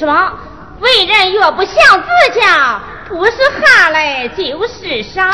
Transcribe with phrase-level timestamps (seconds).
[0.00, 0.32] 说。
[0.80, 5.30] 为人越不像自家，不是哈来就是啥。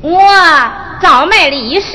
[0.00, 0.22] 我
[1.02, 1.90] 张麦李氏，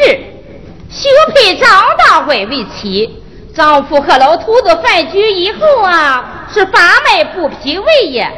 [0.91, 3.23] 许配张大贵为妻。
[3.55, 8.31] 丈夫和老头子饭局以后啊，是发卖布匹为业。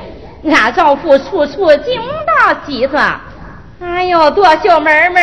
[0.46, 3.20] 俺丈夫处处精打细算，
[3.82, 5.22] 哎呦，多小妹妹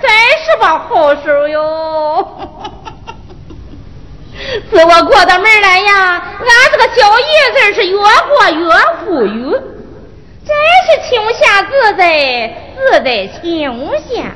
[0.00, 2.26] 真是把好手哟！
[4.70, 8.64] 自我过到门来呀，俺这个小姨子是越过越
[9.04, 9.50] 富裕，
[10.46, 12.02] 真是清闲自在，
[12.76, 14.32] 自在清闲。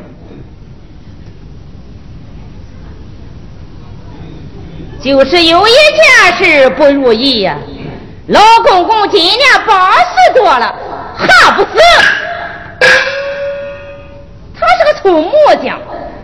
[5.02, 7.56] 就是有一件事不如意呀。
[8.28, 10.74] 老公公今年八十多了，
[11.16, 11.78] 还不死。
[15.04, 15.30] 做木
[15.62, 15.78] 匠，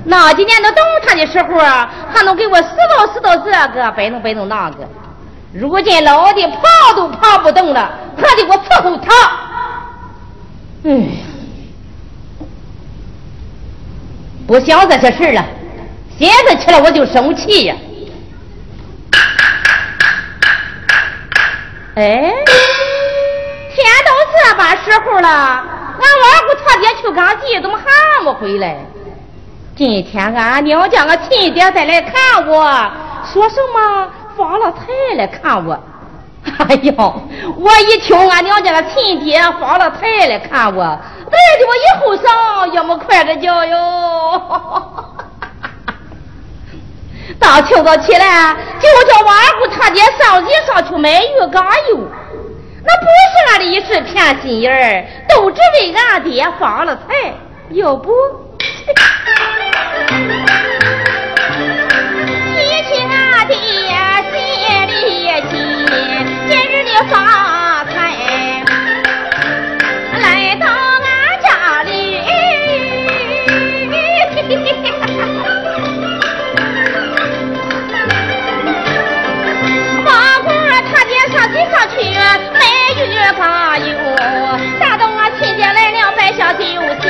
[0.06, 4.88] 那几年都动他的时候啊，还能给我拾掇拾掇这个，摆弄摆弄那个。
[5.52, 9.12] 如今老的爬都爬不动了，还得我伺候他。
[10.84, 11.10] 嗯，
[14.46, 15.44] 不想这些事了。
[16.19, 17.76] 现在起来我就生气呀。
[21.96, 22.32] 哎，
[23.74, 25.64] 天都这把时候了，
[26.00, 27.84] 俺二姑他爹去赶集，怎么还
[28.25, 28.65] 没回来？
[29.77, 32.91] 今天俺娘家俺亲爹再来看我，
[33.33, 34.78] 说什么发了财
[35.16, 35.78] 来看我。
[36.69, 36.93] 哎呦，
[37.56, 43.78] 我一听俺娘家的亲爹发了财来看我，累的我一后上也没快着叫哟。
[47.38, 51.99] 大清早起来，就叫我二姑他爹上集上去买鱼缸油，
[52.82, 53.10] 那不是
[53.52, 57.34] 俺的一时偏心眼儿，都只为俺爹发了财，
[57.70, 58.10] 要不。
[62.56, 62.56] 提
[62.88, 63.54] 起俺爹
[64.30, 64.32] 心
[64.88, 64.92] 里
[65.50, 65.52] 急，
[66.48, 67.14] 今日的发
[67.84, 67.92] 财
[70.19, 71.08] 来到俺
[71.42, 71.48] 家
[71.82, 71.90] 里。
[81.72, 81.94] 上去
[83.20, 83.44] 买鱼缸
[83.78, 83.92] 油，
[84.81, 87.04] 大到俺亲家来了摆下酒席，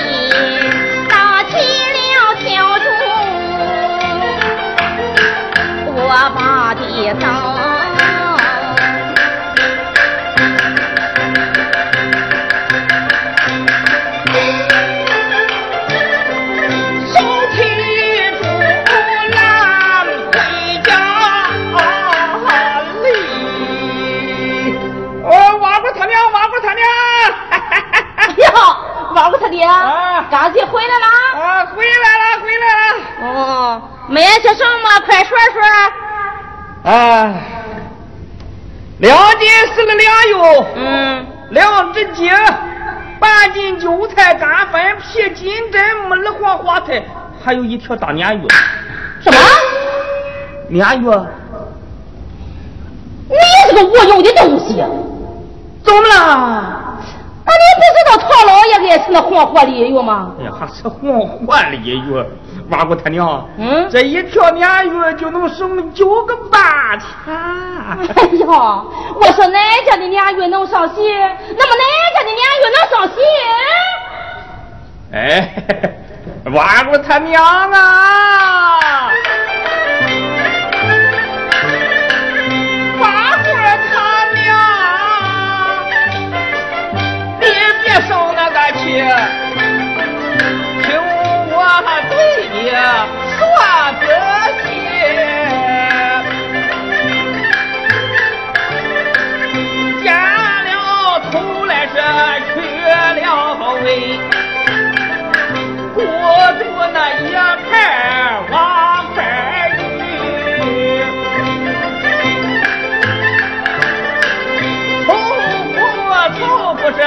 [1.09, 1.55] 打起
[1.95, 1.99] 了
[2.43, 2.47] 敲
[2.79, 2.87] 钟，
[5.87, 5.99] 我
[6.35, 6.83] 把的
[29.61, 29.71] 当。
[29.71, 31.07] 啊，张姐回来了。
[31.41, 32.95] 啊，回来了，回来了。
[33.23, 35.01] 哦，买些什么？
[35.07, 36.91] 快说说。
[36.91, 37.35] 啊，
[38.99, 40.67] 两斤四个粮油。
[40.77, 41.27] 嗯。
[41.51, 42.31] 两只鸡，
[43.19, 47.03] 半斤韭菜干粉皮，金针木耳黄花菜，
[47.45, 48.47] 还有一条大鲶鱼。
[49.21, 49.39] 什么？
[50.71, 51.11] 鲶鱼？
[53.29, 53.37] 你
[53.69, 54.85] 这个无用的东西！
[55.85, 56.90] 怎么了？
[57.51, 60.33] 那你不知道唐老爷爱吃那黄花鲤鱼吗？
[60.39, 62.25] 哎呀，还是黄花鲤鱼，
[62.71, 63.45] 挖过他娘。
[63.59, 67.05] 嗯，这一条鲶鱼就能省九个八千。
[67.35, 71.11] 哎呀，我说哪家的鲶鱼能上席？
[71.11, 73.21] 那么哪家的鲶鱼能上席？
[75.13, 75.97] 哎，
[76.55, 77.43] 挖过他娘
[77.73, 79.11] 啊！
[88.91, 90.89] 听
[91.53, 91.55] 我
[92.11, 92.13] 对
[92.53, 92.57] 你
[93.39, 93.41] 说
[94.01, 94.03] 仔
[94.65, 94.69] 细，
[100.03, 100.07] 见
[100.65, 100.69] 了
[101.31, 101.33] 头
[101.67, 101.95] 来是
[102.49, 102.53] 去
[102.91, 103.23] 了
[103.85, 103.87] 尾，
[105.95, 105.99] 过
[106.59, 106.61] 住
[106.93, 107.23] 那一
[107.71, 107.71] 盘
[108.51, 108.55] 王
[109.15, 109.19] 牌
[109.79, 109.81] 鱼，
[115.07, 115.09] 凑
[115.77, 115.79] 不
[116.39, 116.39] 凑
[116.75, 116.99] 不是。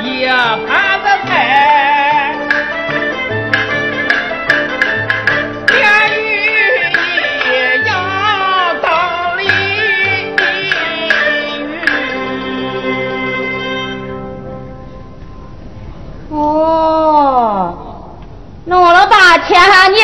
[0.00, 0.06] 一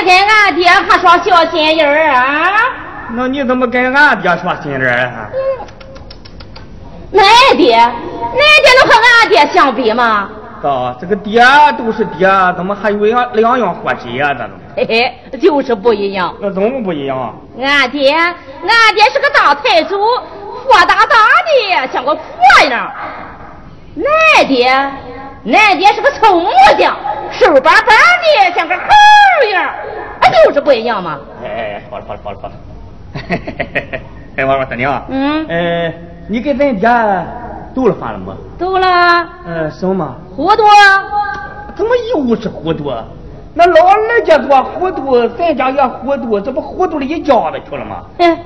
[0.05, 2.53] 跟俺爹还耍小心眼儿啊？
[3.17, 5.29] 那你怎么跟俺爹耍心眼儿啊？
[7.12, 7.75] 俺爹。
[7.77, 10.29] 俺爹能和俺爹相比吗？
[10.61, 11.43] 哥，这个爹
[11.77, 14.35] 都是爹，怎么还有两两样货色呀？
[14.35, 14.55] 这都。
[14.77, 14.87] 嘿
[15.33, 16.35] 嘿，就是不一样。
[16.41, 17.35] 那怎么不一样？
[17.61, 21.17] 俺爹，俺爹是个大财主，火大大
[21.47, 22.21] 的，像个佛
[22.71, 22.91] 样。
[24.39, 26.97] 俺爹，俺爹是个臭木匠，
[27.38, 28.82] 瘦巴巴的，像个猴
[29.50, 29.70] 样。
[30.46, 31.19] 就是不一样嘛。
[31.44, 32.54] 哎哎，好了好了好了好了。
[34.36, 35.04] 哎，娃娃三娘。
[35.08, 35.46] 嗯。
[35.48, 35.94] 哎，
[36.28, 36.88] 你给咱爹
[37.75, 38.36] 做了饭了吗？
[38.58, 38.86] 做了。
[39.46, 40.16] 呃，什么？
[40.34, 40.62] 糊涂。
[41.76, 42.92] 怎么又是糊涂？
[43.56, 48.02] 那老二家多糊涂，咱家也糊涂，这不糊涂了一家子去了吗？
[48.19, 48.36] 哎，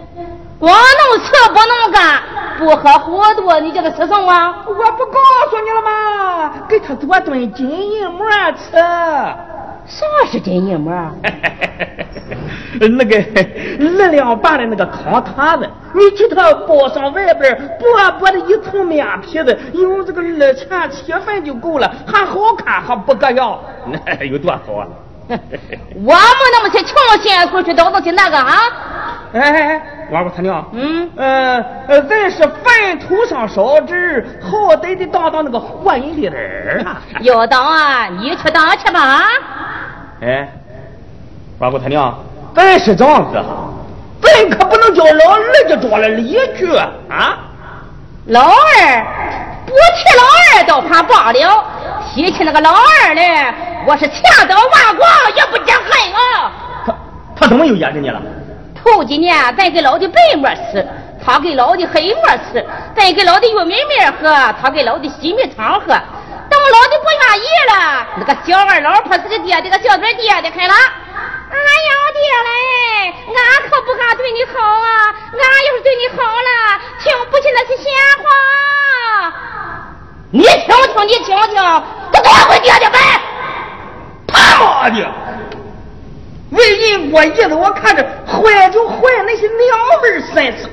[0.59, 2.21] 光能吃不能干，
[2.59, 4.55] 不喝糊涂，你叫他吃什么？
[4.67, 5.19] 我不告
[5.51, 6.53] 诉你了吗？
[6.69, 8.27] 给他做顿金银馍
[8.57, 8.73] 吃。
[9.87, 10.93] 啥是金银馍？
[12.81, 13.17] 那个
[14.01, 24.87] 二两半的那个糠团子，你给他包上外边薄薄的一层面皮子，用这个二钱七分就够了，还好看，还不搁样，那 有多好啊！
[25.95, 28.55] 我没那么些穷闲出去倒腾去那个啊！
[29.35, 37.03] 哎哎哎，娃娃他娘，嗯呃呃，咱是坟头上烧纸，好歹得当当那个活人的人啊！
[37.21, 39.23] 要当啊，你去当去吧啊！
[40.23, 40.49] 哎，
[41.59, 42.19] 娃娃他娘，
[42.55, 43.39] 咱是这样子，
[44.23, 46.75] 咱可不能叫老二家装了离去
[47.11, 47.39] 啊！
[48.29, 48.53] 老二
[49.65, 50.23] 不提老
[50.59, 51.65] 二倒怕罢了，
[52.05, 53.55] 提起那个老二来，
[53.87, 56.53] 我是千刀万剐也不见恨啊！
[56.85, 56.95] 他
[57.35, 58.21] 他怎么又压着你了？
[58.75, 60.87] 头几年咱给老的白馍吃，
[61.25, 62.63] 他给老的黑馍吃；
[62.95, 64.29] 咱给老的玉米面喝，
[64.61, 65.87] 他给老的洗米汤喝。
[65.87, 70.75] 等老的不愿意了，那个小二老婆是个爹的，个小嘴爹的开了。
[71.51, 72.51] 俺要爹嘞，
[73.27, 73.37] 俺
[73.69, 74.89] 可不敢对你好啊！
[75.33, 76.51] 俺要是对你好了，
[77.01, 77.85] 听不起那些闲
[78.23, 78.25] 话。
[80.31, 80.47] 你听
[80.95, 81.57] 听，你听听，
[82.13, 82.99] 这多亏爹爹呗！
[84.27, 85.01] 他妈的！
[86.51, 88.97] 为人过日子，我看着坏就坏
[89.27, 90.71] 那些娘们身上。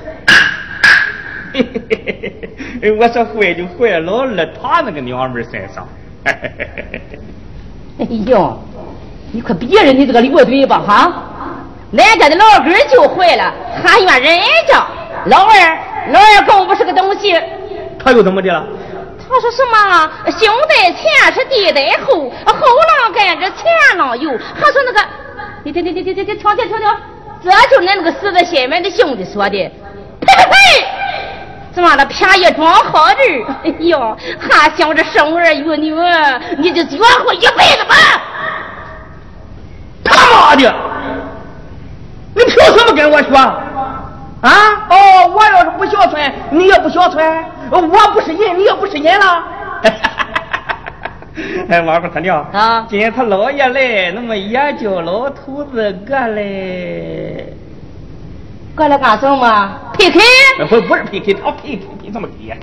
[2.97, 5.87] 我说坏就坏老二他那个娘们身上。
[6.25, 8.59] 哎呦，
[9.35, 11.11] 你可别人你这个驴嘴吧哈！
[11.91, 13.53] 俺家的老根就坏了，
[13.83, 14.81] 还怨人家
[15.25, 15.77] 老二，
[16.13, 17.35] 老二更不是个东西。
[18.01, 18.65] 他又怎么的了？
[19.19, 20.09] 他说什么？
[20.39, 22.65] 兄在前是弟在后，后
[23.03, 24.31] 浪跟着前浪游。
[24.31, 25.01] 还说那个，
[25.65, 26.95] 你听听听听听听，瞧瞧瞧瞧，
[27.43, 29.51] 这就是俺那个死在新闻的兄弟说的。
[29.51, 30.85] 呸呸呸！
[31.73, 32.05] 怎么了？
[32.05, 33.45] 便宜装好人？
[33.65, 35.93] 哎呦，还想着生儿育女，
[36.57, 37.95] 你就绝活一辈子吧！
[40.55, 40.73] 的！
[42.33, 43.35] 你凭什么跟我学？
[44.41, 44.51] 啊？
[44.89, 47.45] 哦，我要是不孝顺，你也不孝顺。
[47.71, 49.43] 我不是人，你也不是人了。
[51.69, 56.43] 哎，王姑他娘啊，今天他老爷来，那么也叫老头子过来。
[58.75, 59.69] 过来干什么？
[59.93, 60.19] 配 K？
[60.67, 62.53] 不不是配 K，他配 K 配这么低。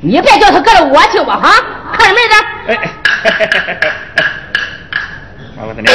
[0.00, 1.50] 你别叫他过来我听吧哈，
[1.92, 2.34] 看着没点。
[2.68, 2.70] 哎，
[5.58, 5.92] 王姑他娘，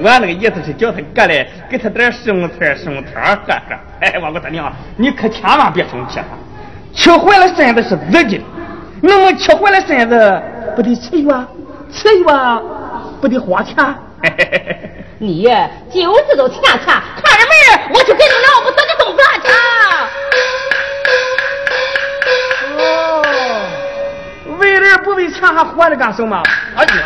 [0.00, 3.76] 我那个意思是叫他过来，给他点生菜生汤喝喝。
[4.00, 6.24] 哎，王姑他娘，你可千万别生气了！
[6.94, 8.44] 吃坏了身子是自己的，
[9.02, 10.42] 那么吃坏了身子
[10.74, 11.44] 不得吃药？
[11.92, 12.62] 吃药
[13.20, 13.74] 不得花钱？
[15.18, 17.94] 你就知道钱钱，看着没？
[17.94, 19.46] 我去给你老不死的东饭去。
[22.78, 23.22] 哦，
[24.58, 26.36] 为人不为钱还活着干什么？
[26.36, 26.44] 啊！
[26.76, 26.96] 想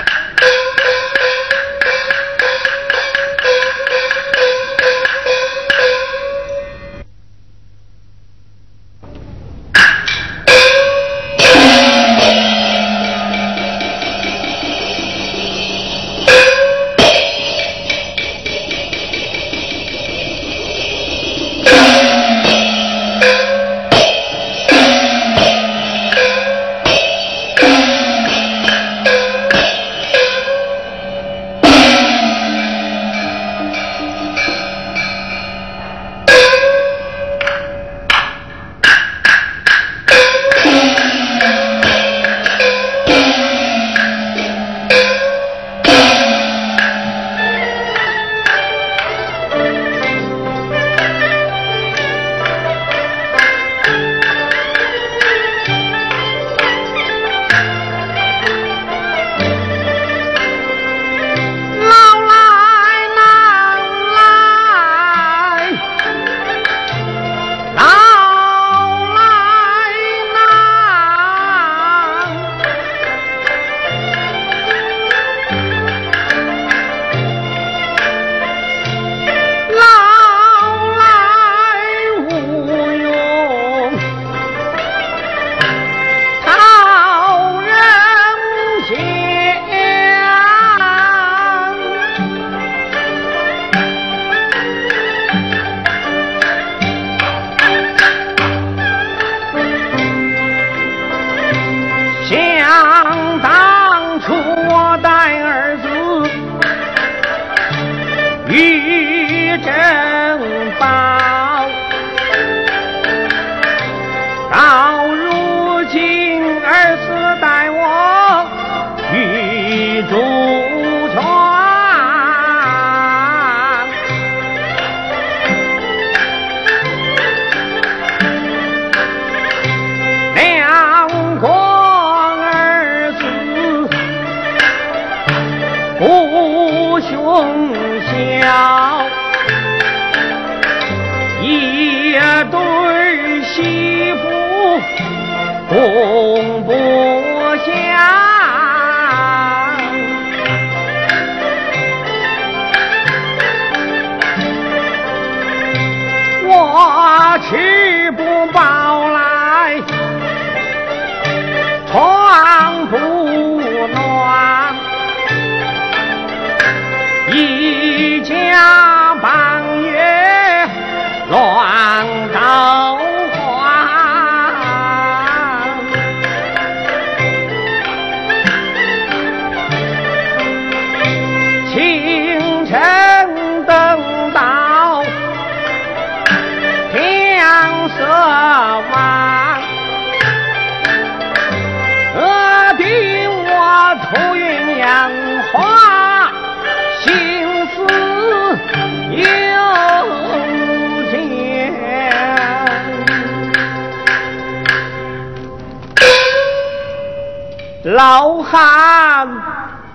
[207.97, 209.27] 老汉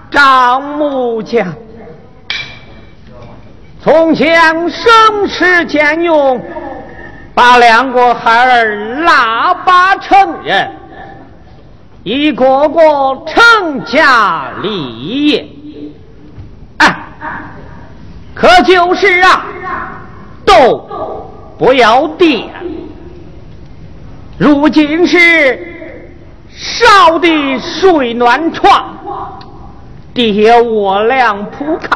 [0.09, 1.53] 张木匠，
[3.79, 4.41] 从前
[4.71, 6.43] 省吃俭用，
[7.35, 10.71] 把两个孩儿拉拔成人，
[12.01, 12.81] 一个个
[13.27, 15.47] 成家立业。
[16.77, 16.95] 哎
[18.33, 19.45] 可就是啊，
[20.43, 21.29] 都
[21.59, 22.49] 不要爹。
[24.39, 25.70] 如今是
[26.61, 28.95] 少的睡暖床，
[30.13, 31.89] 爹卧凉铺炕；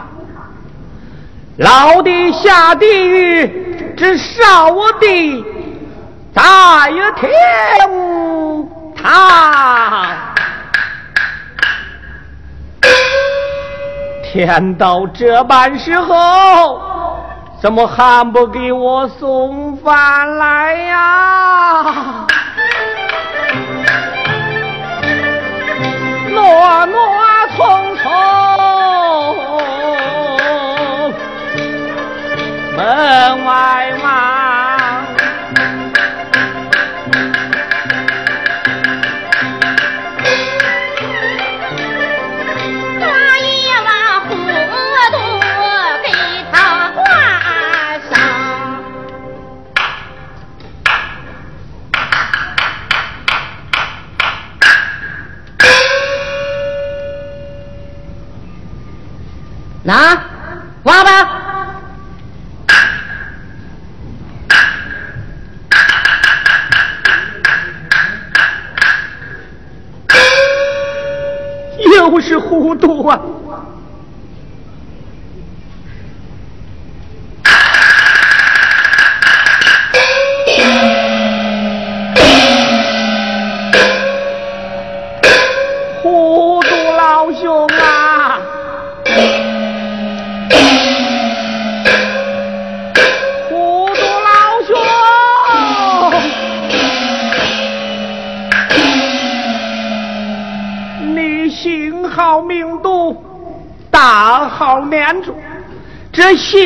[1.58, 5.46] 老的下地狱，这少的
[6.34, 7.32] 大热天
[8.96, 9.14] 堂。
[14.24, 16.82] 天到这般时候，
[17.62, 22.26] 怎么还不给我送饭来呀？
[26.36, 26.98] 诺诺
[27.56, 27.60] 匆
[28.02, 28.04] 匆，
[32.76, 32.78] 门
[33.46, 33.50] 外
[59.86, 60.20] 拿，
[60.84, 61.42] 挖吧。
[71.78, 73.22] 又是糊涂啊！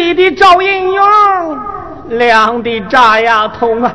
[0.10, 1.01] 这细的赵银英，
[2.18, 3.94] 亮的炸牙痛啊！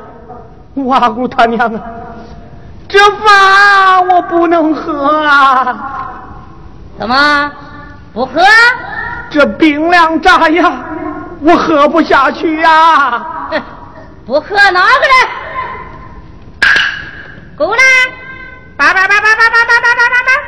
[0.86, 1.80] 哇姑他娘啊，
[2.88, 5.76] 这饭我不能喝啊！
[6.98, 7.50] 怎么
[8.12, 8.40] 不喝？
[9.30, 10.72] 这冰凉炸牙，
[11.40, 13.26] 我喝不下去呀！
[14.24, 15.28] 不喝哪个人？
[17.58, 17.80] 够了！
[18.76, 20.43] 叭叭叭叭叭叭叭叭叭叭！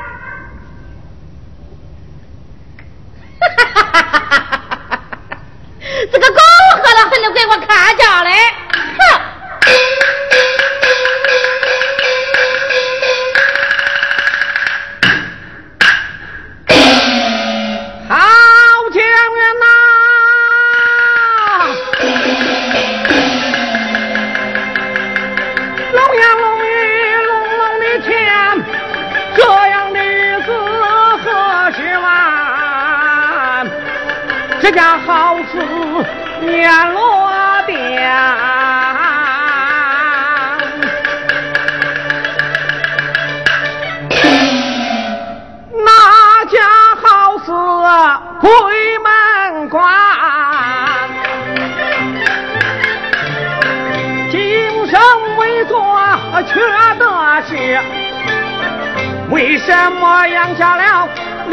[7.27, 8.31] 都给我看家来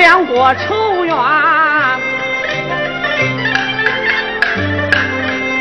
[0.04, 1.16] 两国仇怨？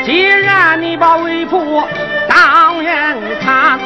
[0.04, 1.80] 既然你把为父
[2.28, 3.78] 当人看，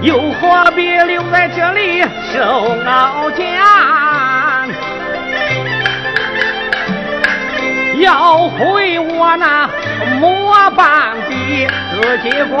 [0.00, 3.60] 又何必留在这里受熬煎？
[8.00, 9.68] 要回我那
[10.18, 12.58] 模板的自己过，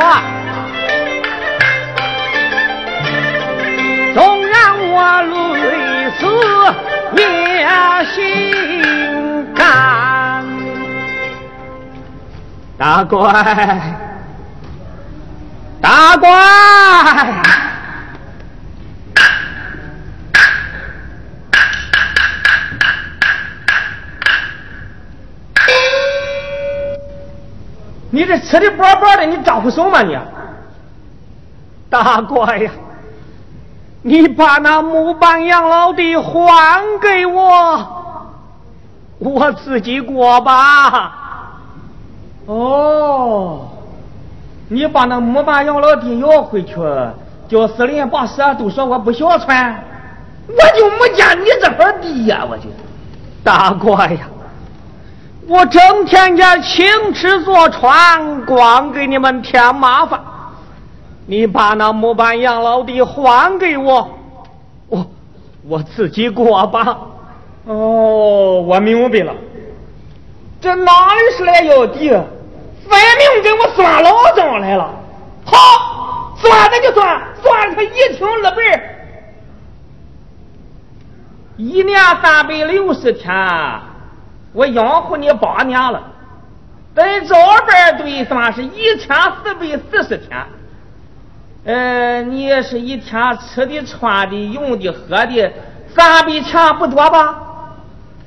[7.16, 7.68] 也
[8.14, 10.44] 心甘。
[12.76, 13.32] 大怪，
[15.80, 16.28] 大怪！
[28.10, 30.16] 你这吃的饱饱的，你招呼手吗你？
[31.90, 32.70] 大怪呀！
[34.02, 37.86] 你把那木板养老的还给我，
[39.18, 41.14] 我自己过吧。
[42.46, 43.68] 哦，
[44.68, 46.74] 你把那木板养老地要回去，
[47.48, 49.76] 叫司令把事都说我不孝顺，
[50.46, 52.46] 我就没见你这块地呀！
[52.48, 52.64] 我就，
[53.42, 54.20] 大哥呀！
[55.46, 60.20] 我整天家请吃坐穿，光给你们添麻烦。
[61.30, 64.08] 你把那木板养老地还给我，
[64.88, 65.06] 我
[65.62, 66.98] 我自己过吧。
[67.66, 69.34] 哦，我明白了，
[70.58, 72.08] 这哪里是来要地？
[72.08, 74.90] 分明给我算老账来了。
[75.44, 78.96] 好，算那就算，算他一清二白。
[81.58, 83.30] 一年三百六十天，
[84.54, 86.02] 我养活你八年了，
[86.94, 87.34] 在这
[87.66, 89.14] 边对算是一千
[89.44, 90.46] 四百四十天。
[91.68, 95.52] 呃，你也是一天吃的、穿的、用的、喝的，
[95.94, 97.40] 三百钱不多吧？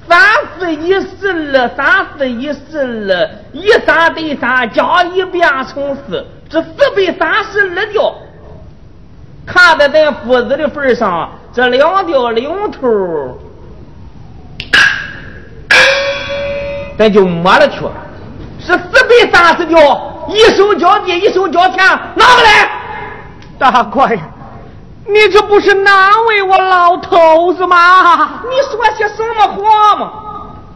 [0.07, 0.19] 三
[0.59, 8.13] 四一十二，三四一十二，一三对三，加一变成四，这四百三十二吊。
[9.43, 13.39] 看在咱父子的份上，这两吊零头，
[16.95, 17.79] 咱就没了去。
[18.59, 21.77] 是四百三十吊，一手交地，一手交钱，
[22.13, 22.80] 拿过来。
[23.61, 24.17] 大怪，
[25.05, 25.93] 你这不是难
[26.25, 28.41] 为我老头子吗？
[28.49, 30.11] 你说些什么话嘛？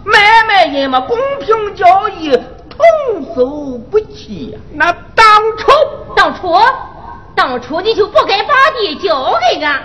[0.03, 2.29] 买卖人嘛，公平交易，
[2.69, 2.85] 童
[3.33, 4.59] 叟不欺呀。
[4.75, 5.25] 那当
[5.57, 5.71] 初，
[6.15, 6.55] 当初，
[7.33, 9.81] 当初你就不该把地交给俺。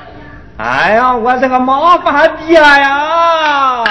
[0.58, 3.82] 哎呀，我这个麻烦爹呀！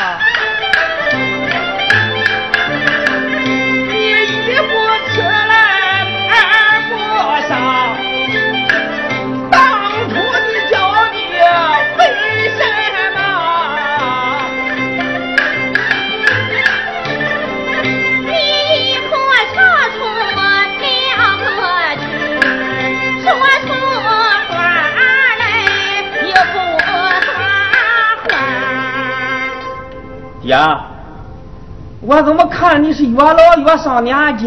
[33.09, 34.45] 越老越上年纪，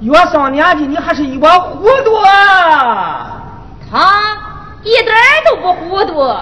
[0.00, 3.42] 越上年纪你还是越糊涂啊！
[3.90, 4.36] 他
[4.82, 5.14] 一点
[5.48, 6.34] 都不糊涂，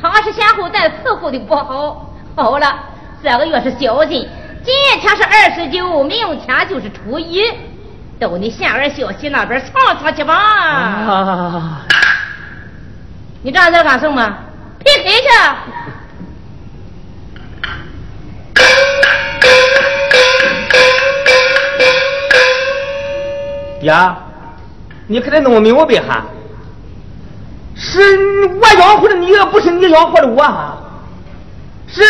[0.00, 2.12] 他是先后代伺候的不好。
[2.36, 2.66] 好了，
[3.22, 4.28] 这个月是小金，
[4.64, 7.42] 今天是二十九，明天就是初一，
[8.18, 10.34] 到你县儿小溪那边尝尝去吧。
[10.34, 11.82] 啊！
[13.42, 14.34] 你站这干什么？
[14.78, 15.28] 劈腿去！
[23.80, 23.92] 爹，
[25.06, 26.24] 你可得弄明白哈！
[27.74, 30.76] 是我养活的你，不是你养活的我哈！
[31.88, 32.02] 是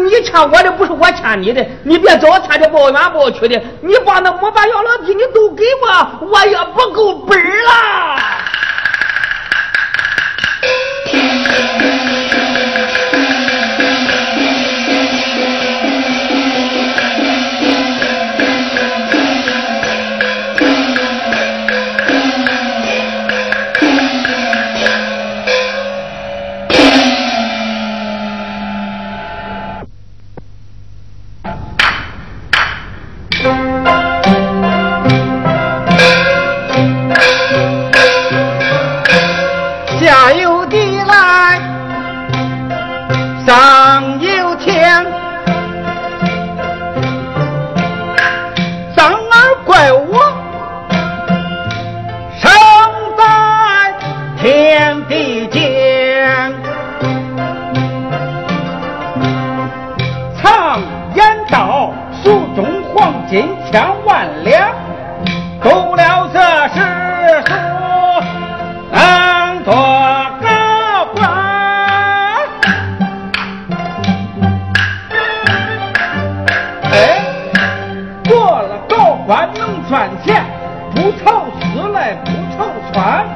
[0.00, 8.18] 你欠我的，不是我欠你的，你别找天的抱怨抱屈的，你把那木板养老地你都给我，我也不够本了。
[79.26, 80.44] 了高官能赚钱，
[80.94, 83.26] 不愁吃来不愁穿，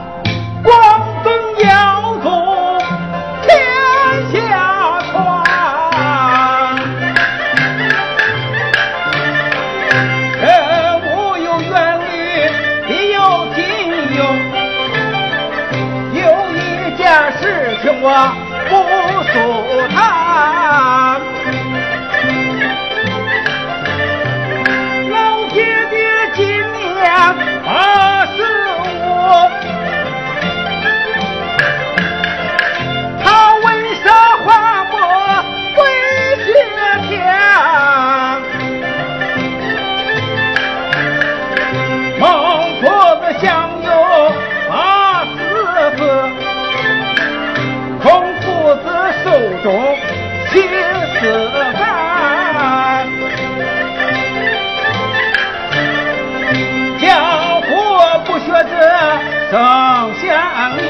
[59.51, 60.29] 这圣贤
[60.77, 60.81] 礼，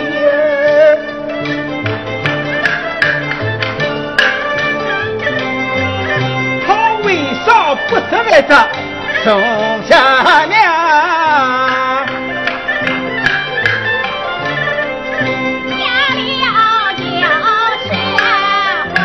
[6.67, 6.69] 他
[7.05, 7.07] 为
[7.47, 7.47] 啥
[7.89, 8.51] 不是来这
[9.23, 9.27] 圣
[9.85, 9.89] 贤
[10.49, 10.57] 娘？
[15.71, 15.81] 下
[16.17, 16.19] 了
[16.97, 17.01] 轿
[17.85, 17.87] 车
[18.93, 18.97] 回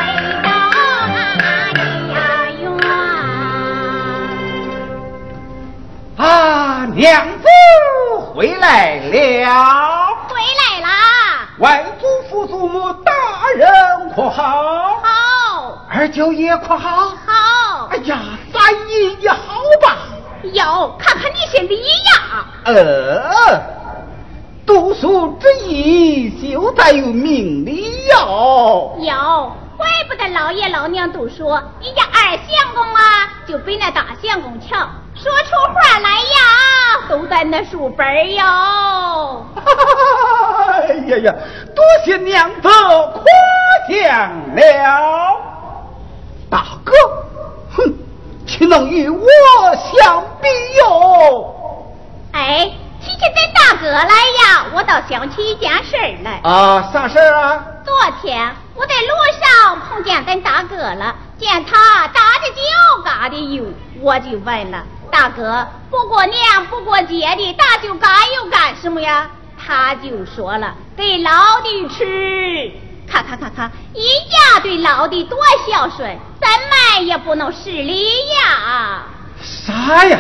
[0.42, 0.82] 到俺
[2.10, 2.12] 家
[2.60, 2.66] 园。
[6.18, 6.26] 啊，
[6.96, 7.02] 娘
[7.40, 7.46] 子
[8.34, 8.93] 回来
[9.44, 11.50] 了，回来啦！
[11.60, 13.12] 外祖父祖母大
[13.56, 13.70] 人
[14.16, 15.02] 可好？
[15.04, 17.10] 好，二舅爷可好？
[17.10, 18.22] 好哎，呀，
[18.54, 19.38] 三姨也好
[19.82, 19.98] 吧？
[20.54, 22.46] 哟，看看你是李呀！
[22.66, 23.62] 呃，
[24.66, 28.96] 读书之意就在于明理哟。
[29.00, 34.90] 有，怪不得老爷老娘都说你家二相公啊，就比那大相公强，
[35.24, 38.44] 说出话来呀，都在那书本儿哟。
[40.68, 41.34] 哎呀呀，
[41.74, 43.24] 多谢娘子夸
[43.90, 45.40] 奖了。
[46.50, 46.92] 大哥，
[47.74, 47.94] 哼，
[48.46, 49.26] 岂能与我
[49.78, 51.56] 相比哟？
[52.34, 52.70] 哎，
[53.02, 56.42] 提起咱大哥来呀，我倒想起一件事儿来。
[56.44, 57.66] 啊，啥事儿啊？
[57.86, 59.08] 昨天我在路
[59.40, 63.64] 上碰见咱大哥了，见他打着酒，嘎的油，
[64.02, 66.36] 我就问了大哥，不过年
[66.72, 69.30] 不过节的大舅干又干什么呀？
[69.56, 71.30] 他就说了，给老
[71.62, 72.72] 的吃。
[73.08, 79.04] 看看看看，一家对老的多孝顺，咱们也不能失礼呀。
[79.40, 80.20] 啥呀？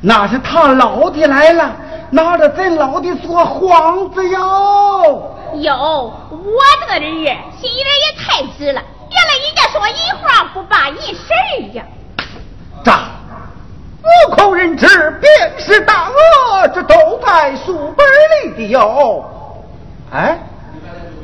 [0.00, 1.76] 那是他老的来了，
[2.10, 5.36] 拿着咱老的做幌子哟。
[5.56, 11.84] 哟，我这个人儿心眼儿也太直了，原来人家说一话不把一事儿呀。
[12.82, 12.90] 这
[14.04, 14.86] 五口人知
[15.20, 18.06] 便是大恶，这都在书本
[18.44, 19.24] 里的哟。
[20.12, 20.38] 哎，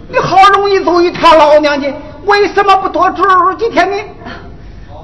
[0.08, 1.92] 你好容易走一趟老娘家，
[2.24, 3.96] 为什么不多住几天呢？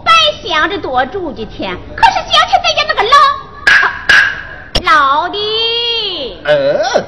[0.05, 0.13] 本
[0.43, 3.03] 想着多住几天，可是想起咱家那个
[4.85, 5.39] 老老的，
[6.45, 7.05] 呃，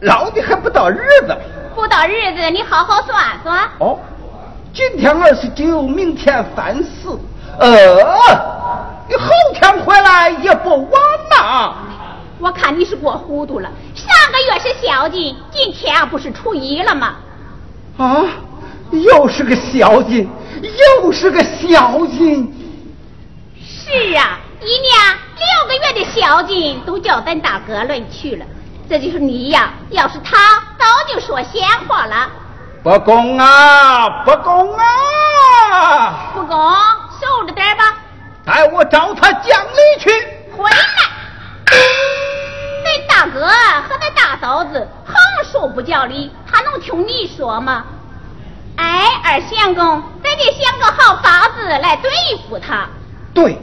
[0.00, 1.36] 老的还不到日子
[1.74, 3.68] 不到日子你好好算算。
[3.78, 3.98] 哦。
[4.72, 7.08] 今天二十九，明天三十，
[7.58, 7.68] 呃，
[9.08, 11.74] 你后天回来也不晚呐。
[12.40, 17.14] 我看你是过糊涂了，上个月是小金，今天不是初一了吗？
[17.96, 18.24] 啊，
[18.90, 20.28] 又是个小金，
[21.02, 22.52] 又是个小金。
[23.64, 28.44] 是啊，一年六个月的小金都叫咱大哥论去了。
[28.88, 32.28] 这就是你呀，要是他早就说闲话了。
[32.82, 36.32] 不公啊，不公啊！
[36.34, 36.58] 不公，
[37.20, 37.96] 收着点吧。
[38.44, 40.10] 带我找他讲理去。
[40.56, 40.76] 回来！
[42.84, 45.16] 那大哥和那大嫂子横
[45.50, 47.84] 说不讲理，他能听你说吗？
[48.76, 52.10] 哎，二相公，咱得想个好法子来对
[52.48, 52.86] 付他。
[53.32, 53.58] 对，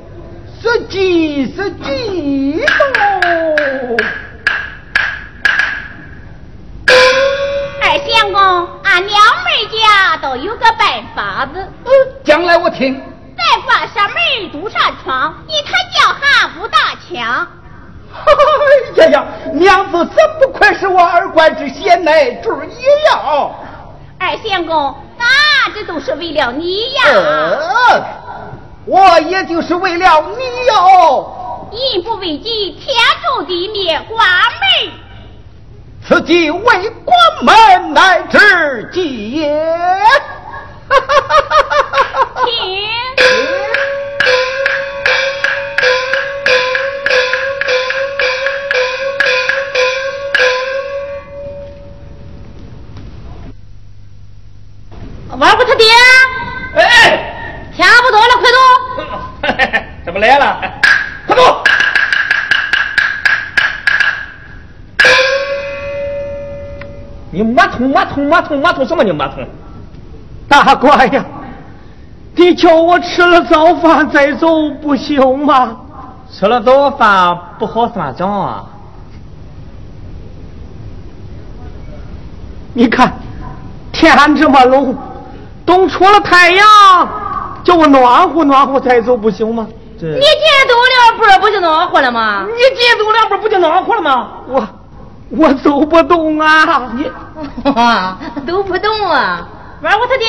[0.62, 3.98] 是计是计喽。
[7.84, 9.78] 二相公，俺娘们家
[10.10, 11.68] 他倒有个办法子。
[11.86, 11.92] 嗯，
[12.24, 13.02] 将来我听。
[13.42, 16.78] 再关上门，堵上窗，一抬脚哈不打
[17.08, 17.48] 枪。
[18.98, 22.12] 哎呀呀，娘子真不愧是我二官之贤呢？
[22.44, 23.56] 主儿也要。
[24.20, 25.26] 二相公，那
[25.74, 27.04] 这都是为了你呀。
[27.06, 28.04] 呃，
[28.86, 31.70] 我也就是为了你哟。
[31.72, 34.92] 人不为己，天诛地灭，关门。
[36.04, 39.50] 此计为关门乃至己也。
[42.44, 43.01] 哈
[67.82, 69.04] 通，没通，没通，没通什么？
[69.04, 69.48] 你没通？
[70.48, 71.26] 大官呀，
[72.36, 75.78] 你叫我吃了早饭再走不行吗？
[76.32, 78.66] 吃了早饭不好算账啊！
[82.74, 83.14] 你看
[83.92, 84.96] 天这么冷，
[85.66, 86.66] 等出了太阳，
[87.64, 89.68] 叫我暖和暖和再走不行吗？
[90.00, 92.46] 你进走两步不就暖和了吗？
[92.48, 94.30] 你进走两步不就暖和了吗？
[94.48, 94.68] 我
[95.32, 96.92] 我走不动啊！
[96.94, 97.04] 你
[98.46, 99.48] 走不动啊！
[99.82, 100.28] 玩我他爹？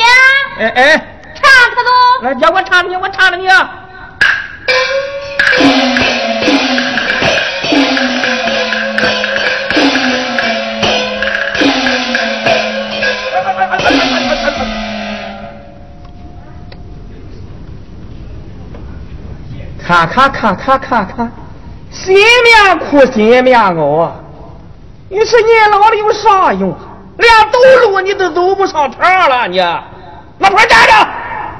[0.58, 0.96] 哎哎，
[1.34, 1.42] 唱
[1.74, 1.90] 他都。
[2.26, 3.48] 来，叫我唱你，我唱着你。
[19.84, 21.32] 看看看看看看，
[21.90, 24.21] 新面苦新面熬。
[25.12, 26.74] 你说年老了有啥用？
[27.18, 29.58] 连走路你都走不上场了，你
[30.38, 31.08] 那块站着，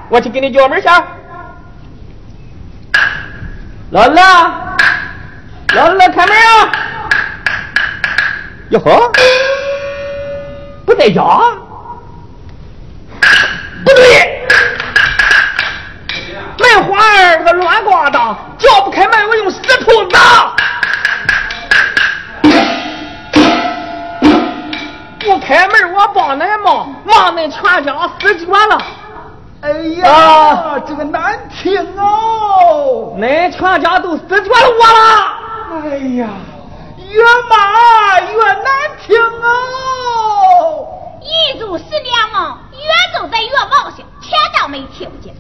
[0.08, 0.88] 我去给你叫门去。
[3.90, 4.08] 老二，
[5.74, 6.72] 老二开门啊！
[8.70, 9.12] 哟呵，
[10.86, 11.22] 不在家？
[13.84, 14.48] 不对，
[16.56, 18.18] 门环儿个乱挂的，
[18.56, 20.56] 叫不开门，我用石头砸。
[25.32, 28.78] 不开门，我帮恁忙，忙恁全家死绝了。
[29.62, 33.16] 哎呀，这个难听哦！
[33.18, 34.44] 恁全家都死绝了
[34.78, 35.80] 我了。
[35.88, 36.28] 哎呀，
[36.98, 38.66] 越骂越难
[39.06, 40.86] 听哦！
[41.22, 42.78] 一走十年忙，越
[43.18, 45.34] 走在越忙下，全当没听见。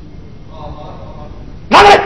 [1.68, 2.00] 拿来。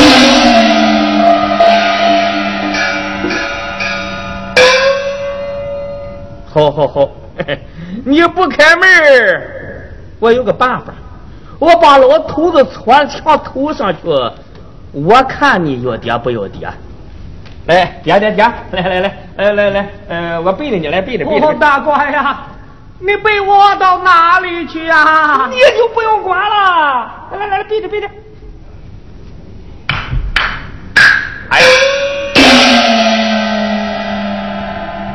[6.70, 7.10] 好好好，
[8.04, 8.88] 你不开门
[10.18, 10.92] 我有个办法，
[11.58, 13.98] 我把老头子搓墙头上去，
[14.92, 16.68] 我看你要爹不要爹。
[17.66, 21.54] 来，爹爹爹，来来来来来来，呃，我背着你来背着背着。
[21.54, 22.42] 大官呀，
[22.98, 25.46] 你背我到哪里去啊？
[25.50, 28.08] 你就不用管了，来来来背着背着。
[31.50, 31.66] 哎呀！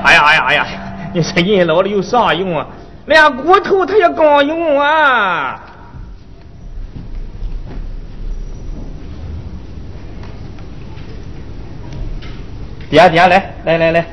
[0.04, 0.65] 哎呀哎呀哎呀！
[1.15, 2.67] 你说人老了有啥用啊？
[3.06, 5.62] 连骨头他也刚用啊！
[12.89, 14.06] 爹爹来来来来，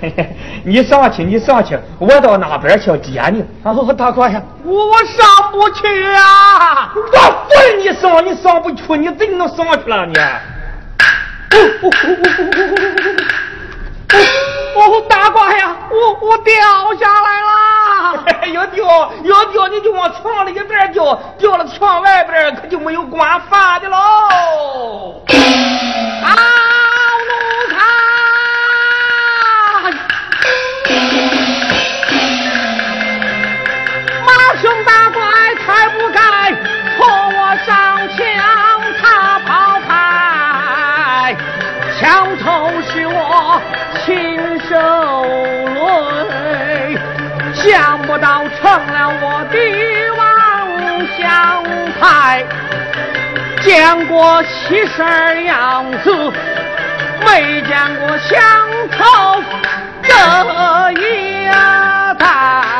[0.65, 3.45] 你上去你上去，我到那边去接你。
[3.65, 6.93] 然后，大官呀，我我上不去啊！
[6.95, 10.15] 我管你上，你上不去，你怎能上去了你？
[11.51, 11.91] 哦，
[15.09, 16.55] 大官呀，我我掉
[16.99, 18.25] 下来啦！
[18.53, 23.99] 要掉要掉，你就往墙里边掉，掉了墙外边可就没有管饭的喽！
[26.25, 26.37] 啊，
[44.83, 45.23] 亲手
[46.29, 46.99] 累，
[47.55, 49.57] 想不到成了我的
[50.17, 50.21] 王
[51.17, 51.63] 相
[52.01, 52.45] 台。
[53.61, 56.11] 见过七十二样子，
[57.25, 58.35] 没见过相
[58.91, 59.41] 头
[60.03, 60.13] 这
[61.01, 61.47] 一
[62.19, 62.72] 代。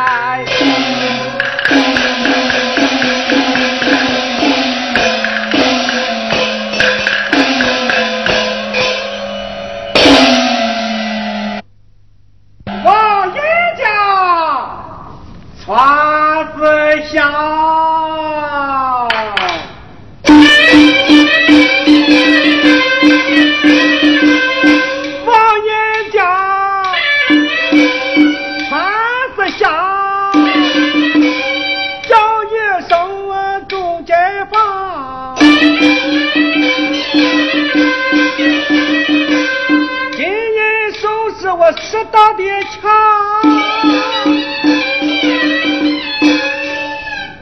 [42.13, 42.93] 我适当的强，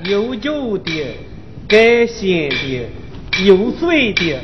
[0.05, 1.19] 有旧的、
[1.69, 2.89] 改新的、
[3.45, 4.39] 有碎的、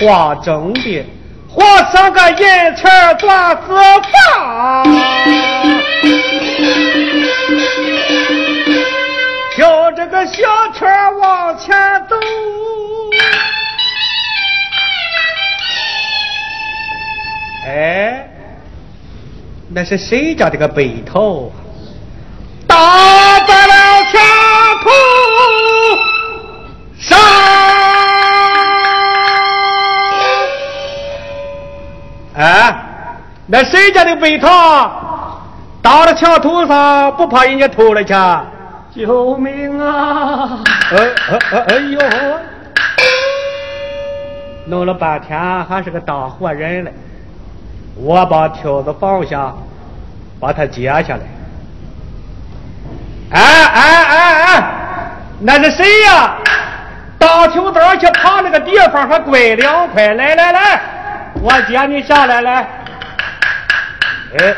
[0.00, 1.04] 花整的，
[1.48, 4.86] 画上个银钱钻石房，
[9.54, 10.86] 挑着个小车
[11.20, 11.76] 往前
[12.08, 12.16] 走。
[17.66, 18.27] 哎，
[19.70, 21.54] 那是谁家这个背头啊？
[22.66, 22.76] 打
[23.46, 23.74] 在了
[24.12, 24.20] 墙
[24.82, 24.90] 头
[26.98, 27.18] 上。
[32.34, 32.74] 哎，
[33.46, 34.48] 那谁家的背头
[35.82, 38.14] 打到墙头上，不怕人家偷了去？
[38.94, 40.60] 救命啊！
[40.92, 40.96] 哎
[41.30, 42.00] 哎哎哎呦！
[44.66, 46.92] 弄了半天还是个当活人嘞。
[48.00, 49.52] 我把条子放下，
[50.40, 51.20] 把它接下来。
[53.30, 54.64] 哎哎哎哎，
[55.40, 56.36] 那是谁呀？
[57.18, 60.14] 大秋早去爬那个地方还怪凉快。
[60.14, 60.80] 来来来，
[61.42, 62.68] 我接你下来来。
[64.38, 64.54] 哎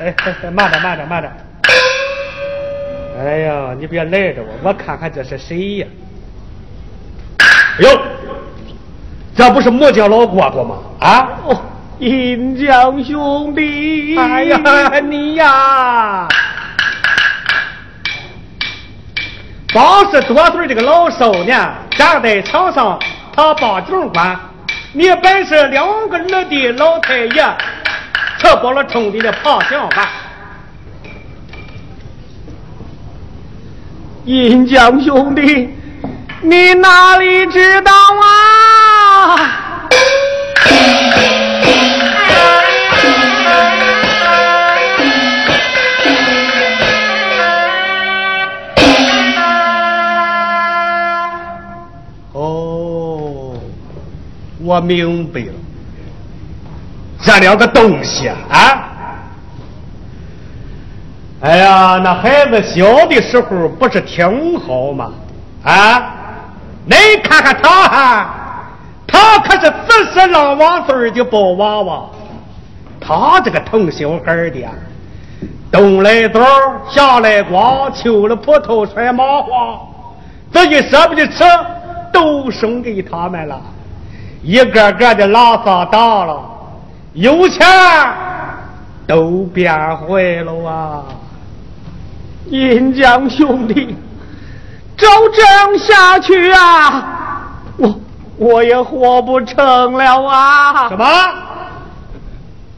[0.00, 1.28] 哎哎，慢着慢着慢着。
[3.20, 5.86] 哎呀，你别赖着我，我看看这是谁呀？
[7.38, 7.46] 哎
[7.80, 8.00] 呦，
[9.34, 10.76] 这不是木匠老蝈蝈吗？
[11.00, 11.28] 啊？
[11.44, 11.60] 哦。
[11.98, 16.28] 银江兄弟，哎呀，你呀，
[19.72, 21.58] 八十多岁这个老少年
[21.92, 22.98] 站在墙上，
[23.34, 24.38] 他把酒管。
[24.92, 27.56] 你本是两个儿的老太爷，
[28.38, 30.10] 吃饱了撑的胖相吧？
[34.26, 35.74] 银江兄弟，
[36.42, 39.52] 你哪里知道啊？
[54.66, 55.52] 我明白了，
[57.22, 58.82] 这两个东西啊！
[61.40, 65.12] 哎呀，那孩子小的时候不是挺好吗？
[65.62, 66.14] 啊，
[66.84, 68.34] 你看看他哈，
[69.06, 72.04] 他可是四十郎王岁的宝娃娃，
[73.00, 74.66] 他这个疼小孩的，
[75.70, 76.44] 冬来枣，
[76.90, 79.78] 夏来瓜，秋了葡萄，穿麻花，
[80.52, 81.44] 自己舍不得吃，
[82.12, 83.60] 都送给他们了。
[84.46, 86.40] 一个个的拉萨大了，
[87.14, 87.66] 有钱
[89.04, 91.02] 都变坏了啊！
[92.50, 93.96] 银江兄弟，
[94.96, 97.04] 照这样下去啊，
[97.76, 98.00] 我
[98.36, 100.88] 我也活不成了啊！
[100.90, 101.04] 什么？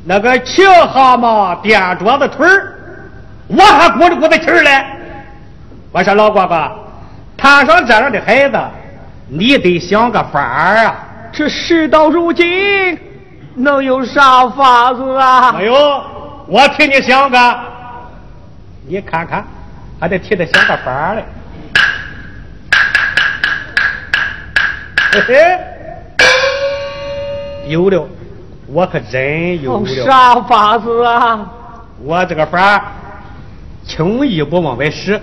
[0.07, 2.79] 那个青蛤蟆垫桌子腿儿，
[3.47, 4.87] 我还鼓着鼓着气儿嘞！
[5.93, 6.71] 我说老哥哥，
[7.37, 8.59] 摊上这样的孩子，
[9.27, 11.05] 你得想个法儿啊！
[11.33, 12.99] 这事到如今，
[13.55, 15.53] 能有啥法子啊？
[15.53, 15.75] 没有，
[16.47, 17.61] 我替你想个。
[18.87, 19.47] 你看看，
[20.01, 21.25] 还得替他想个法嘞。
[25.13, 25.59] 嘿嘿，
[27.69, 28.09] 有了，
[28.67, 30.05] 我可真有了。
[30.05, 31.51] 啥法子啊？
[32.03, 32.93] 我这个法
[33.85, 35.21] 轻易不往外使，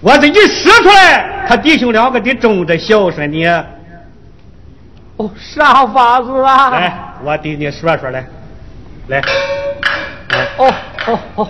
[0.00, 3.46] 我这一使出来，他弟兄两个得争着孝顺你。
[5.16, 6.70] 哦，啥法子啊？
[6.70, 8.24] 来，我给你说说来，
[9.06, 9.20] 来，
[10.56, 10.74] 哦
[11.06, 11.48] 哦哦，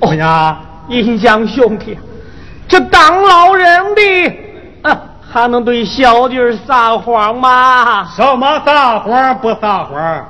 [0.00, 1.98] 哦呀，银匠兄弟，
[2.68, 4.38] 这当老人的
[4.82, 8.08] 啊，还能对小弟撒谎吗？
[8.14, 10.28] 什么撒谎不撒谎？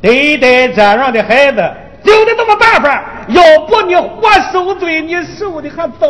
[0.00, 1.56] 对待这样的孩子，
[2.02, 3.04] 就得这么办法。
[3.28, 6.08] 要不你活受罪，你受的还早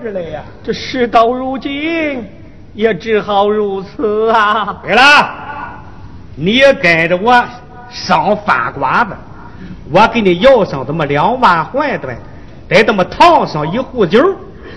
[0.00, 0.42] 着嘞呀！
[0.62, 2.24] 这事到如今。
[2.74, 4.78] 也只好如此啊！
[4.82, 5.02] 对了，
[6.36, 7.44] 你跟着我
[7.90, 9.16] 上饭馆子，
[9.90, 12.14] 我给你要上这么两碗馄饨，
[12.68, 14.24] 再这么烫上一壶酒，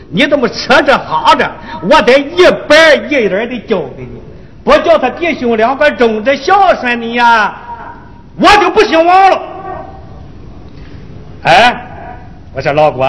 [0.10, 1.50] 你这么吃着喝着，
[1.90, 4.22] 我得一板一眼的教给你，
[4.64, 7.56] 不叫他弟兄两个忠着孝顺你呀，
[8.38, 9.42] 我就不姓王了。
[11.44, 11.86] 哎，
[12.54, 13.08] 我说老郭。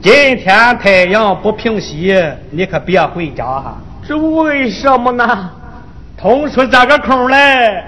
[0.00, 2.16] 今天太阳不平西，
[2.50, 3.76] 你可别回家哈。
[4.06, 5.50] 这为什么呢？
[6.16, 7.84] 腾出这个空来，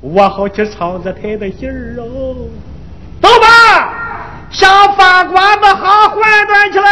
[0.00, 2.36] 我好去唱这台的戏儿哦。
[3.20, 3.94] 走吧，
[4.50, 6.86] 向饭馆子喝馄饨去了。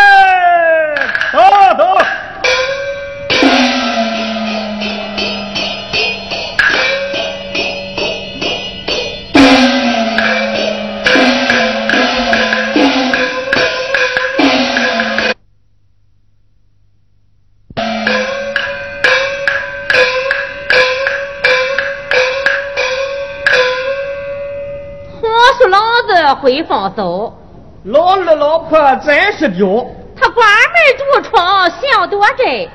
[26.40, 27.36] 回房走。
[27.84, 29.86] 老二老婆真是刁，
[30.16, 32.68] 他关门独闯，想多窄。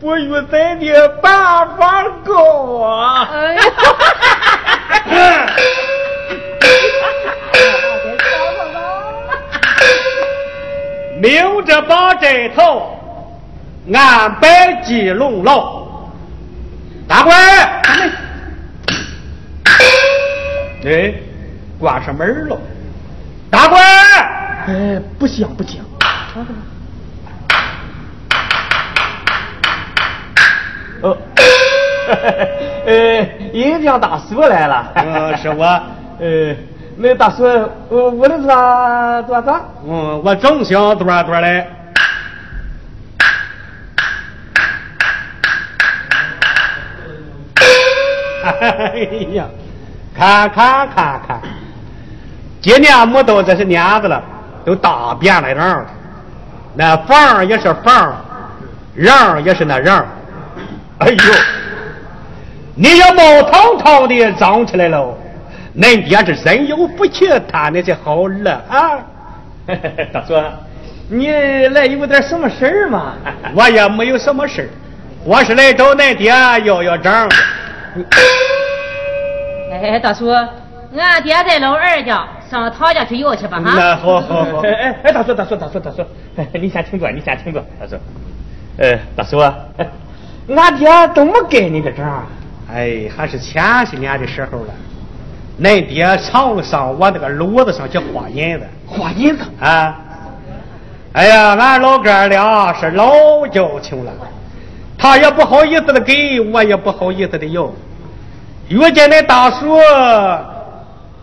[0.00, 3.28] 不与咱的办法高啊！
[3.32, 3.62] 哎呀！
[11.20, 12.96] 明着把枕头，
[13.92, 15.82] 安排鸡笼牢。
[17.08, 17.36] 大官，
[20.84, 21.12] 哎，
[21.80, 22.56] 关上门了。
[23.50, 23.82] 大官，
[24.66, 25.82] 哎，不行不行。
[31.00, 31.16] 哦，
[32.86, 33.22] 呃，
[33.52, 34.92] 银匠大叔来了。
[34.96, 35.64] 嗯，是我。
[36.20, 36.54] 呃，
[36.96, 37.44] 那大叔，
[37.88, 39.60] 我我的咋咋咋。
[39.86, 41.64] 嗯，我正想多多嘞。
[48.60, 48.98] 哎
[49.32, 49.46] 呀，
[50.16, 51.40] 看看看看，
[52.68, 54.22] 今年没到这些年子了，
[54.62, 55.86] 都大变了样
[56.74, 58.14] 那房也是房，
[58.94, 59.10] 人
[59.42, 59.90] 也是那人。
[60.98, 61.16] 哎呦，
[62.74, 65.16] 你也冒堂堂的长起来了。
[65.74, 69.00] 恁爹是真有福气，他那些好了啊。
[70.12, 70.34] 大叔，
[71.08, 71.30] 你
[71.68, 73.14] 来有点什么事儿吗？
[73.56, 74.68] 我也没有什么事儿，
[75.24, 76.28] 我是来找恁爹
[76.66, 77.36] 要要账的。
[79.72, 80.28] 哎，大叔，
[80.94, 83.60] 俺爹在老二家，上他家去要去吧。
[83.62, 84.60] 那好好好。
[84.60, 86.04] 哎哎，大叔大叔大叔大叔，
[86.52, 87.96] 你先请坐，你先请坐，大叔。
[88.78, 89.54] 哎，大叔啊，
[90.48, 92.26] 俺爹都没给你个账。
[92.72, 94.74] 哎，还是前些年的时候了。
[95.60, 99.98] 恁爹常上我那个炉子上去花银子，花银子啊！
[101.14, 104.12] 哎呀，俺老哥俩是老交情了，
[104.96, 107.68] 他也不好意思的给我，也不好意思的要。
[108.68, 109.76] 遇见那大叔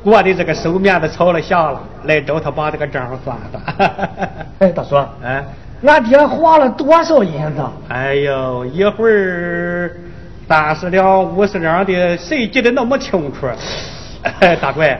[0.06, 3.92] 过的这个手面子朝了下了，来找他把这个账算算。
[4.60, 5.44] 哎，大叔，哎，
[5.84, 7.64] 俺爹花了多少银子？
[7.90, 9.92] 哎呦，一会儿
[10.48, 13.48] 三十两、五十两的，谁记得那么清楚？
[14.62, 14.92] 大怪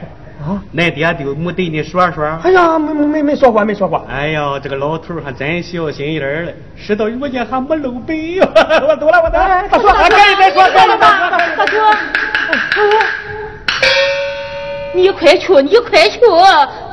[0.44, 2.26] 啊， 恁爹就没对你说说？
[2.42, 4.04] 哎呀，没没没说过，没说过。
[4.10, 8.40] 哎呀，这个老头还真小心眼儿嘞，事到如今还没露背。
[8.42, 9.68] 我走了，我走了。
[9.70, 11.76] 大叔，赶紧再说，赶紧大大叔，
[14.96, 16.20] 你快去，你快去，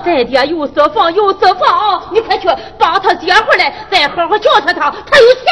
[0.06, 5.44] 咱爹有私房，有私房，你快去帮他接回来，再好好教他他，他有钱。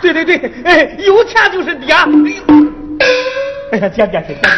[0.00, 1.94] 对对对，哎，有钱就是爹。
[3.70, 4.48] 哎呀，姐姐，姐姐。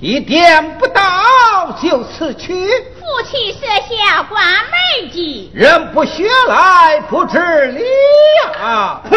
[0.00, 1.00] 一点不到
[1.82, 2.68] 就此去，
[2.98, 7.82] 夫妻设下关门计，人不学来不知礼
[8.60, 9.00] 呀！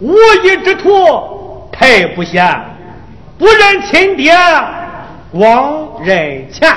[0.00, 2.60] 无义之徒太不贤，
[3.38, 4.34] 不认亲爹，
[5.30, 6.76] 光认钱。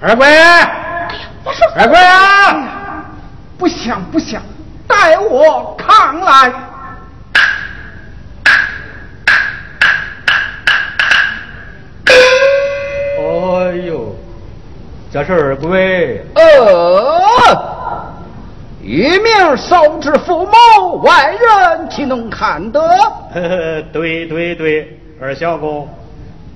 [0.00, 0.26] 二贵，
[1.76, 3.06] 二贵啊，
[3.56, 4.42] 不想不想。
[4.88, 6.52] 待我扛来。
[13.44, 14.14] 哎呦，
[15.12, 16.24] 这是二贵。
[16.34, 17.20] 呃，
[18.82, 22.80] 一命受之父母，外人岂能看得？
[23.34, 25.88] 呵呵，对对对，二小公，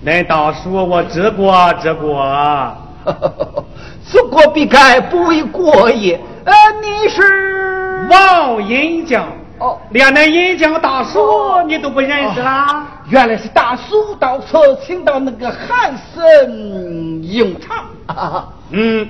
[0.05, 2.17] 恁大叔我知过知过。
[2.23, 3.65] 呵呵，
[4.11, 6.19] 知过必改不为过也。
[6.45, 9.27] 呃，你是王银匠
[9.59, 12.87] 哦，连那银匠大叔你都不认识啦？
[13.09, 14.57] 原来是大叔到此，
[14.87, 17.87] 请到那个汉生用场。
[18.71, 19.09] 嗯，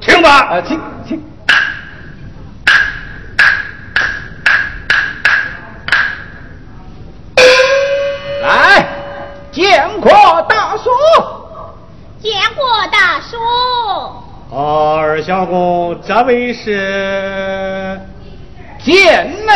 [0.00, 1.22] 请吧，啊，请请。
[8.42, 8.86] 来，
[9.52, 10.10] 见过
[10.48, 10.90] 大叔，
[12.20, 13.36] 见过大叔。
[14.50, 18.00] 哦，二相公，这位是
[18.84, 19.52] 贱内，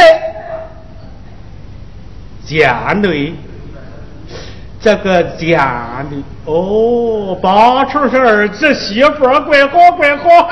[2.45, 3.35] 家内，
[4.81, 10.49] 这个家里，哦，八成是儿子媳妇，怪好怪好。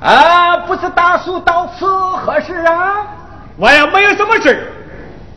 [0.00, 3.06] 啊，不是大叔到此何事啊？
[3.56, 4.72] 我也没有什么事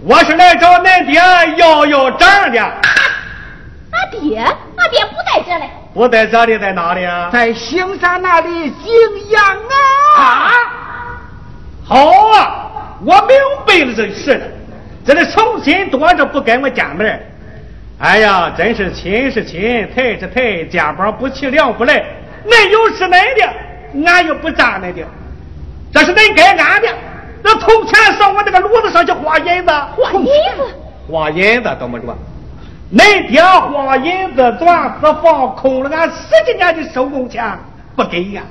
[0.04, 1.16] 我是来找恁爹
[1.58, 2.60] 要要账的。
[2.60, 5.70] 俺爹，俺爹不在这嘞。
[5.93, 7.30] 不在这里，在哪里啊？
[7.34, 10.22] 在兴山那里静养啊！
[10.22, 10.52] 啊，
[11.88, 11.96] 好
[12.34, 12.70] 啊，
[13.06, 14.46] 我明白了这事了。
[15.06, 17.26] 这里重新多着不跟我见面。
[18.00, 22.04] 哎呀，真是亲是亲，抬是抬，肩膀不齐，两不来。
[22.46, 25.02] 恁有是恁的，俺又不占恁的，
[25.94, 26.88] 这是恁该俺的。
[27.42, 32.06] 那头前上我那个炉子上去花银子，花银子，花银子怎么着？
[32.94, 37.58] 恁爹花银子钻石房空了俺十几年的收工钱，
[37.96, 38.42] 不给呀。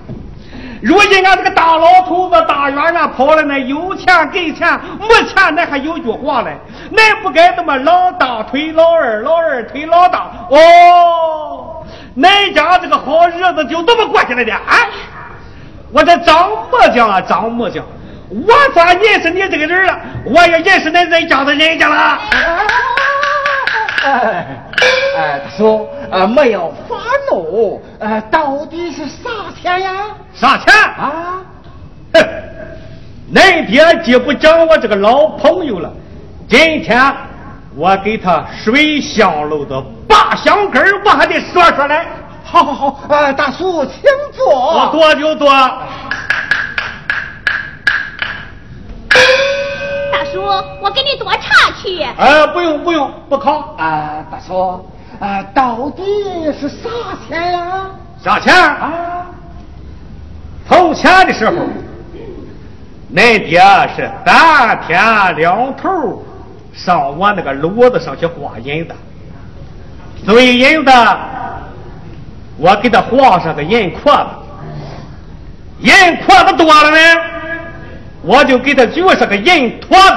[0.83, 6.57] 如今俺这个大老头子大院院跑了，那有钱给钱，没钱那还有句话嘞，
[6.93, 11.85] 恁不该这么老大推老二，老二推老大哦。
[12.17, 14.77] 恁家这个好日子就这么过下来的啊！
[15.93, 17.85] 我这张木匠啊，张木匠，
[18.31, 19.99] 我咋认识你这个人了？
[20.25, 22.19] 我也认识恁这家的人家了。
[24.03, 24.47] 哎哎，
[25.17, 26.97] 大叔，呃，没有发
[27.31, 30.09] 怒，呃，到底是啥钱呀？
[30.35, 31.41] 啥钱啊？
[32.13, 32.23] 哼，
[33.33, 35.91] 恁爹既不讲我这个老朋友了，
[36.47, 37.01] 今天
[37.75, 39.83] 我给他水香楼的。
[40.07, 42.07] 八香根我还得说说来。
[42.45, 44.03] 好好好，呃，大叔请
[44.33, 44.55] 坐。
[44.55, 45.49] 我坐就坐。
[50.13, 50.43] 大叔，
[50.83, 52.03] 我给你多茶去。
[52.03, 53.75] 哎，不用不用，不考。
[53.79, 54.87] 啊，大叔，
[55.21, 56.03] 啊，到底
[56.53, 56.89] 是啥
[57.27, 57.91] 钱呀？
[58.23, 59.27] 啥钱啊？
[60.69, 61.55] 从前的时候，
[63.15, 63.61] 恁爹
[63.95, 66.23] 是三天两头
[66.73, 68.95] 上我那个炉子上去花银子。
[70.25, 70.91] 碎银子，
[72.59, 74.27] 我给他画上个银壳子，
[75.81, 75.93] 银
[76.27, 77.21] 壳子多了呢，
[78.23, 80.17] 我就给他举上个银坨子。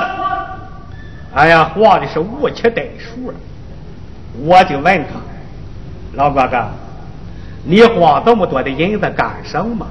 [1.36, 3.36] 哎呀，画的是无七代数了。
[4.42, 5.20] 我就问他，
[6.14, 6.68] 老哥哥，
[7.64, 9.86] 你花这么多的银子干什么？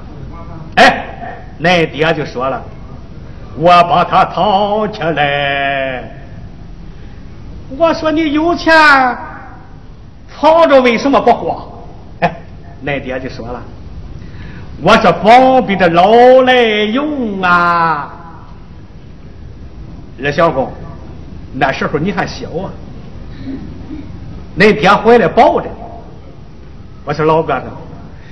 [0.75, 1.05] 哎，
[1.61, 2.61] 恁爹就说了，
[3.57, 6.03] 我把它藏起来。
[7.77, 8.73] 我说你有钱。
[10.41, 11.65] 藏着为什么不花？
[12.21, 12.33] 哎，
[12.81, 13.61] 那爹就说了，
[14.81, 16.53] 我是方便着老来
[16.85, 18.13] 用啊。
[20.23, 20.71] 二小公，
[21.53, 22.71] 那时候你还小啊，
[24.59, 25.69] 恁爹怀里抱着。
[27.05, 27.63] 我说老哥哥，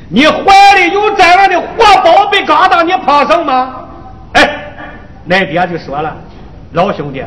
[0.09, 0.43] 你怀
[0.75, 3.73] 里有这样的活宝贝疙瘩，你怕什么？
[4.33, 4.73] 哎，
[5.29, 6.13] 恁爹就说了，
[6.73, 7.23] 老兄弟，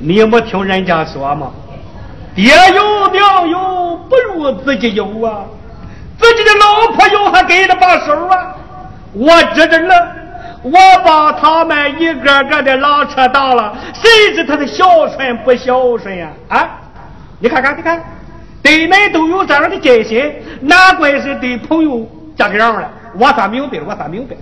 [0.00, 1.50] 你没听人家说吗？
[2.36, 5.44] 爹有娘有，不如自己有啊！
[6.16, 8.54] 自己的老婆有，还给他把手啊！
[9.12, 9.94] 我知着呢，
[10.62, 10.72] 我
[11.04, 16.28] 把他们一个个的拉扯大了，谁知他的孝顺不孝顺呀？
[16.48, 16.68] 啊！
[17.40, 18.02] 你看看，你看，
[18.62, 20.32] 对恁都有这样的戒心，
[20.62, 22.90] 难怪是对朋友这个样了。
[23.16, 24.40] 我算明白了，我算明白了。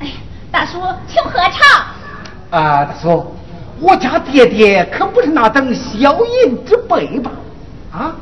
[0.00, 0.08] 哎，
[0.50, 1.86] 大叔，请喝茶。
[2.50, 3.36] 啊，大叔。
[3.80, 7.30] 我家爹爹可不是那等小人之辈吧？
[7.92, 8.14] 啊，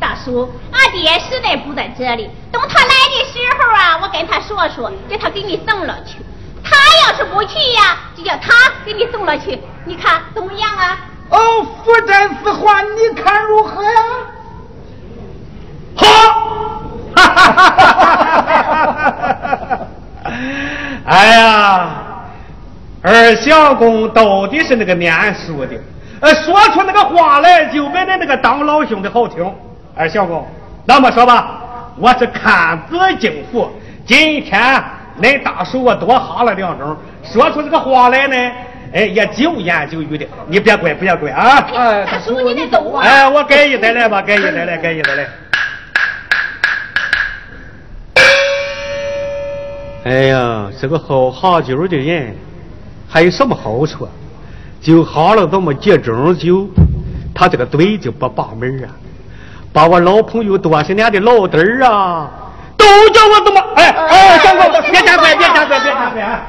[0.00, 2.28] 大叔，俺爹实在不在这里。
[2.50, 6.16] 等他来的时候啊，我跟他说说，叫他给你送了去。
[6.64, 6.76] 他
[7.06, 8.52] 要是不去呀，就叫他
[8.84, 9.58] 给你送了去。
[9.84, 10.98] 你看怎么样啊？
[11.30, 11.38] 哦，
[11.84, 14.00] 福战四还，你看如何呀？
[15.96, 16.06] 好！
[17.16, 18.16] 哈哈哈哈
[18.62, 19.78] 哈哈！
[21.06, 21.90] 哎呀！
[23.02, 25.76] 二相公到底是那个念书的，
[26.20, 29.52] 呃，说出那个话来就没恁那个当老兄的好听。
[29.94, 30.46] 二相公，
[30.84, 31.60] 那么说吧，
[31.96, 33.70] 我是看子敬父。
[34.06, 34.82] 今天
[35.20, 38.52] 恁大叔我多哈了两声，说出这个话来呢，
[38.92, 41.66] 哎，也九言九语的，你别怪，别怪啊！
[41.74, 43.02] 哎，大叔你得走啊！
[43.04, 45.26] 哎，我改一再来吧，改一再来，改一再来。
[50.04, 52.34] 哎呀，这个好喝酒的人。
[53.10, 54.06] 还有什么好处？
[54.80, 56.68] 就喝了这么几盅酒，
[57.34, 58.88] 他这个嘴就不把门啊！
[59.72, 62.30] 把我老朋友多少年的老底儿啊，
[62.76, 63.60] 都叫我怎么？
[63.76, 66.48] 哎哎，相公，别加怪，别加怪，别加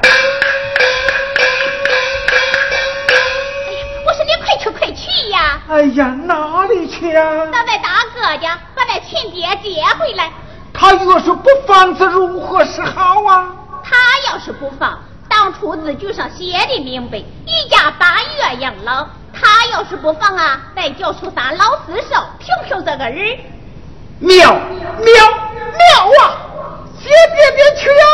[5.70, 7.46] 哎呀，哪里去啊？
[7.52, 10.28] 咱在大哥家把那亲爹接回来。
[10.74, 13.54] 他要是不放，这如何是好啊？
[13.84, 13.96] 他
[14.28, 14.98] 要是不放。
[15.28, 19.06] 当初字据上写的明白，一家八月养老。
[19.32, 23.38] 他要是不放啊，再叫出三老四少，凭凭这个人。
[24.18, 24.58] 妙妙
[24.98, 26.34] 妙啊！
[27.00, 28.04] 姐姐别去呀！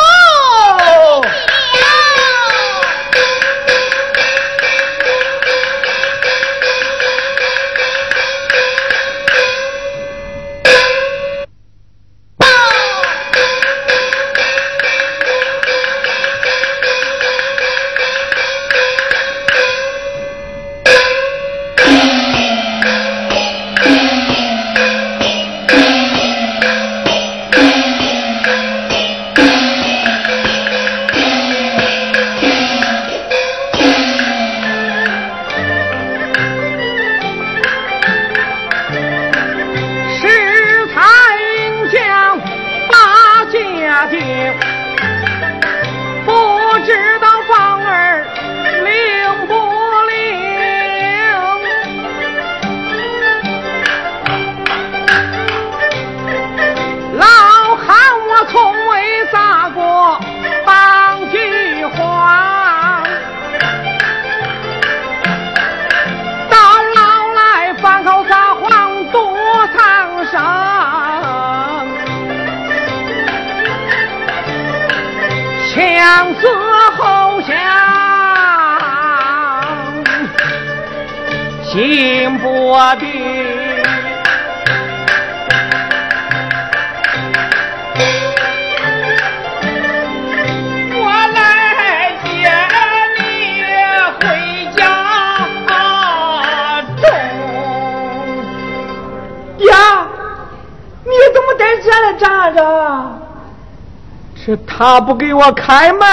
[104.76, 106.06] 他不给我开门，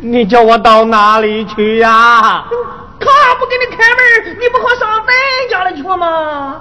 [0.00, 2.44] 你叫我到哪里去呀？
[3.00, 5.12] 他不给你开门，你不好上咱
[5.48, 6.60] 家里去吗？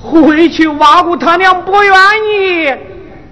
[0.00, 1.94] 回去挖姑他娘不愿
[2.30, 2.74] 意，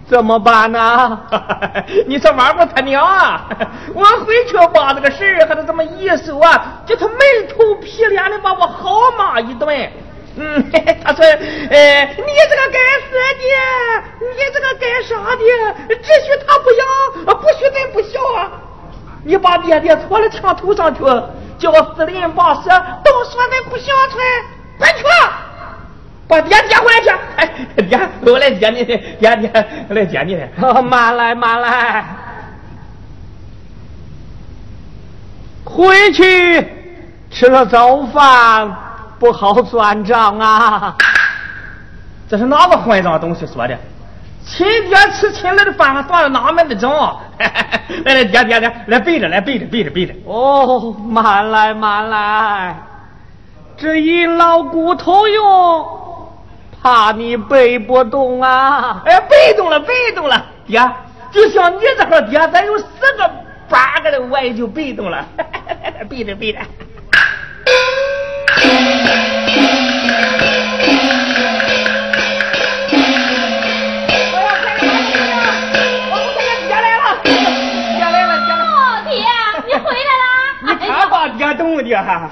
[0.07, 1.19] 怎么办呢？
[2.07, 3.49] 你说挖姑他娘啊，
[3.95, 9.91] 我回去把这个事儿和他这么一说啊，叫他闷头皮脸的把我好骂一顿。
[10.35, 10.71] 嗯，
[11.05, 14.02] 他说，哎，你这个该死的，
[14.73, 15.43] 你这个该杀的，
[16.03, 18.51] 只许他不养，不许咱不孝啊！
[19.25, 21.01] 你把爹爹戳了墙头上去，
[21.59, 22.62] 叫四邻八舍
[23.05, 24.23] 都说咱不孝顺，
[24.79, 25.05] 快去，
[26.27, 27.11] 把爹接回来去！
[27.37, 27.49] 哎，
[27.89, 28.01] 爹，
[28.33, 29.51] 我来接你，爹爹，
[29.89, 30.83] 我来接你的。
[30.83, 32.05] 慢来，慢来，
[35.64, 36.66] 回去
[37.31, 38.77] 吃了早饭。
[39.18, 40.97] 不好算账啊！
[42.29, 43.79] 这是哪个混账东西说的？
[44.45, 47.20] 亲爹吃亲儿的饭，还算了哪门的账？
[48.05, 50.12] 来来，爹爹爹，来背着，来背着，背着，背着。
[50.26, 52.76] 哦，慢来慢来，
[53.76, 55.86] 这一老骨头用，
[56.82, 59.03] 怕你背不动啊！
[59.07, 60.80] 哎，背动了，背动了，爹，
[61.30, 62.84] 就像你这号爹，咱有十
[63.16, 63.30] 个
[63.68, 65.24] 八个的，我也就背动了。
[66.11, 66.59] 背着，背着。
[81.55, 82.30] 动的哈，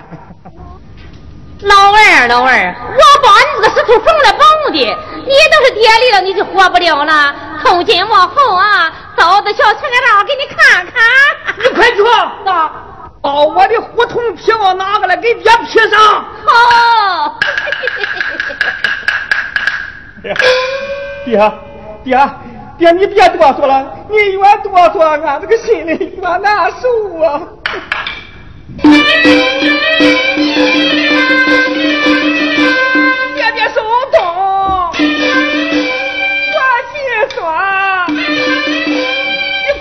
[1.62, 7.34] 老二老二，我把你这个石头缝了蹦的，你都是跌里了，你就活不了了。
[7.62, 10.94] 从今往后啊，找的小村长给你看看。
[11.58, 12.02] 你快去，
[12.48, 12.72] 啊，
[13.20, 16.00] 把我的胡同皮袄拿过来给爹披上。
[16.46, 17.38] 好。
[20.22, 21.52] 爹，
[22.04, 22.30] 爹，
[22.78, 27.42] 爹，你别哆嗦了，你越哆嗦，俺这个心里越难受啊。
[33.34, 33.80] 爹爹手
[34.12, 34.16] 痛，
[36.52, 36.58] 我
[36.90, 36.94] 心
[37.34, 37.38] 酸，
[38.12, 38.22] 你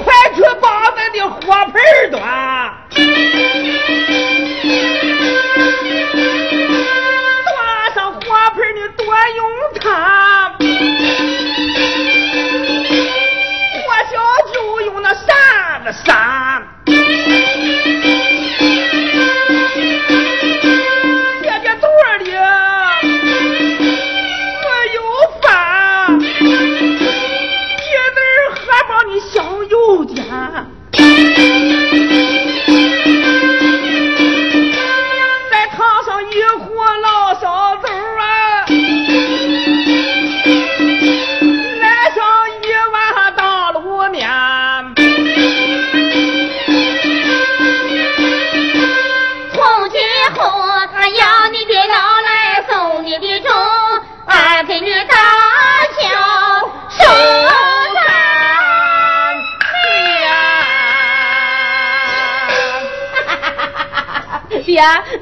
[0.03, 1.37] 快去把咱的火
[1.71, 1.75] 盆
[2.11, 2.17] 端，
[7.45, 7.47] 端
[7.93, 8.19] 上火
[8.55, 8.99] 盆你多
[9.35, 9.39] 用
[9.79, 9.87] 它，
[13.83, 14.13] 火小
[14.53, 15.23] 就用那扇
[15.85, 16.07] 子扇。
[30.39, 31.68] 啊。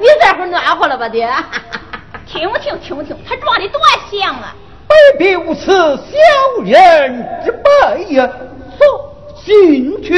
[0.00, 1.28] 你这会暖和了吧，爹？
[2.26, 3.80] 听听听听，他装的多
[4.10, 4.54] 像啊！
[4.88, 8.28] 卑鄙无耻，小人之辈呀！
[8.78, 10.12] 说进去，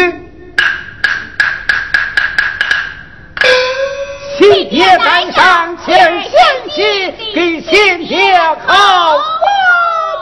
[4.39, 6.33] 亲爹在上，前贤
[6.69, 8.37] 妻给亲爹
[8.67, 9.19] 叩瓦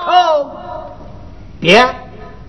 [0.05, 0.51] 头。
[1.61, 1.83] 爹，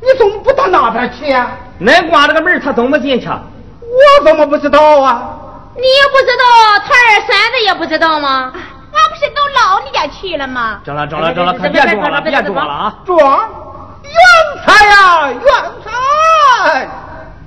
[0.02, 1.52] 你怎么不到那边去呀？
[1.82, 3.28] 恁关这个门，他怎么进去？
[3.28, 5.39] 我怎么不知道啊？
[5.76, 6.44] 你也不知道，
[6.86, 8.52] 他二婶子也不知道吗？
[8.92, 10.82] 俺不是都老你家去了吗？
[10.84, 12.96] 中了，中了，中了，可别装了，别装了啊！
[13.06, 13.50] 装，
[14.04, 15.42] 冤财呀，冤
[15.84, 16.90] 财！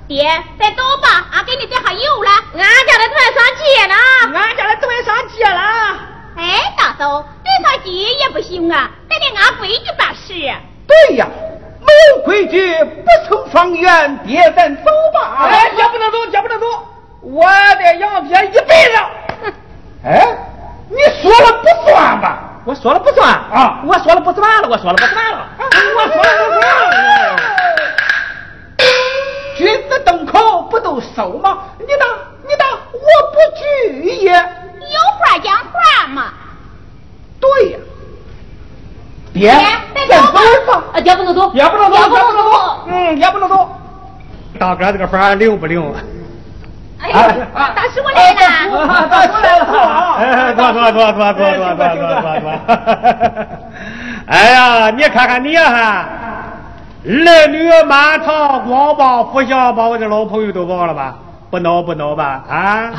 [0.07, 0.23] 爹，
[0.59, 2.29] 再走吧，俺给你带上油了。
[2.53, 5.59] 俺家的炖上街了，俺家的炖上街了。
[6.37, 10.33] 哎，大嫂，炖上鸡也不行啊，得得俺规矩办事。
[10.87, 11.27] 对呀，
[11.81, 14.17] 没有规矩不成方圆。
[14.25, 15.45] 爹，咱走吧。
[15.49, 16.65] 哎，也不能走，也不能走。
[17.23, 17.45] 我
[17.79, 19.53] 得养爹一辈子。
[20.05, 20.37] 哎
[20.89, 22.51] 你说了不算吧。
[22.65, 23.27] 我说了不算。
[23.29, 23.81] 啊。
[23.85, 25.47] 我说了不算了我说了不算了。
[25.57, 25.63] 我
[26.07, 26.75] 说了不算
[27.27, 27.35] 了。
[29.55, 32.09] 君子动口不动手吗你当
[32.47, 32.99] 你当我
[33.31, 34.31] 不去也。
[34.31, 36.33] 有话讲话嘛。
[37.39, 37.79] 对呀。
[39.33, 43.67] 别也不能走也不能走也不能走嗯也不能走
[44.59, 45.93] 大哥这个法灵不灵
[47.03, 48.37] 哎呀，大师我来了，
[49.09, 49.63] 大叔来了，
[50.17, 52.45] 哎，坐坐坐坐坐坐坐坐坐坐。
[54.27, 56.05] 哎呀，你看看你哈，
[57.05, 61.15] 儿女满堂光膀，不想把我的老朋友都忘了吧？
[61.51, 62.41] 不恼不恼吧？
[62.49, 62.91] 啊？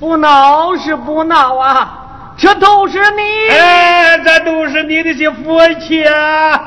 [0.00, 1.99] 不恼是不恼啊，
[2.40, 3.50] 这都是你。
[3.50, 6.62] 哎，这都是你的些福气啊！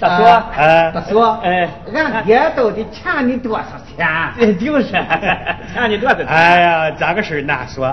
[0.00, 0.22] 大叔，
[0.56, 3.64] 哎大叔，哎，俺爹到底欠你多少
[3.96, 4.56] 钱？
[4.58, 4.92] 就是，
[5.74, 6.16] 欠你多少？
[6.28, 7.92] 哎呀，这个事儿难说，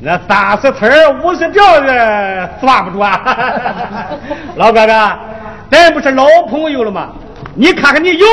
[0.00, 3.36] 那三十词儿五十条的算不住啊！
[4.56, 5.12] 老哥哥，
[5.70, 7.12] 咱不是老朋友了吗？
[7.54, 8.26] 你看看你有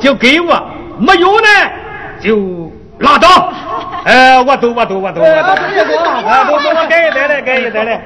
[0.00, 0.62] 就给我，
[0.98, 1.46] 没有呢
[2.20, 3.52] 就拉倒。
[4.04, 8.00] 哎，我走，我走，我走，我走，哎，走走，我给一袋来，给 一袋来。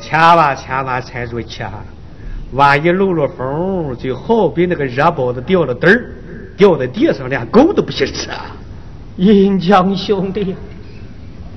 [0.00, 1.72] 千万千万沉住气啊！
[2.52, 6.12] 万一漏了风，就好比那个热包子掉了底儿，
[6.56, 8.46] 掉在地上，连狗都不许吃啊！
[9.16, 10.56] 银江兄弟，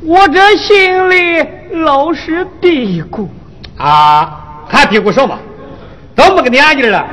[0.01, 3.27] 我这心里老是嘀咕。
[3.77, 5.37] 啊，还嘀咕什么？
[6.13, 7.05] 这么个年纪了，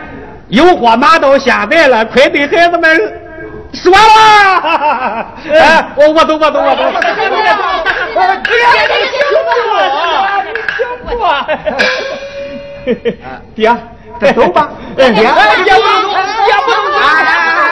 [0.49, 3.21] 有话拿到现在了，快对孩子们
[3.75, 5.27] 说了。
[5.53, 6.83] 哎，我我懂，我懂，我走。
[13.55, 13.77] 爹，
[14.21, 14.71] 再走吧。
[14.97, 16.09] 爹，爹，爹不能走，
[16.47, 16.97] 爹不能走。
[16.99, 17.68] 你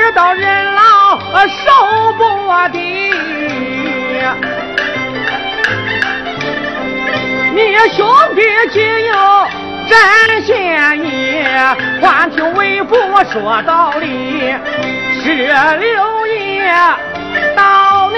[0.00, 2.24] 知道人老受不
[2.68, 2.78] 的。
[7.54, 8.40] 你兄弟
[8.70, 9.14] 既有
[9.86, 10.56] 真心
[11.04, 11.44] 意，
[12.00, 12.96] 还听为父
[13.30, 14.54] 说道理。
[15.22, 15.34] 是
[15.78, 16.72] 六爷
[17.54, 18.16] 到你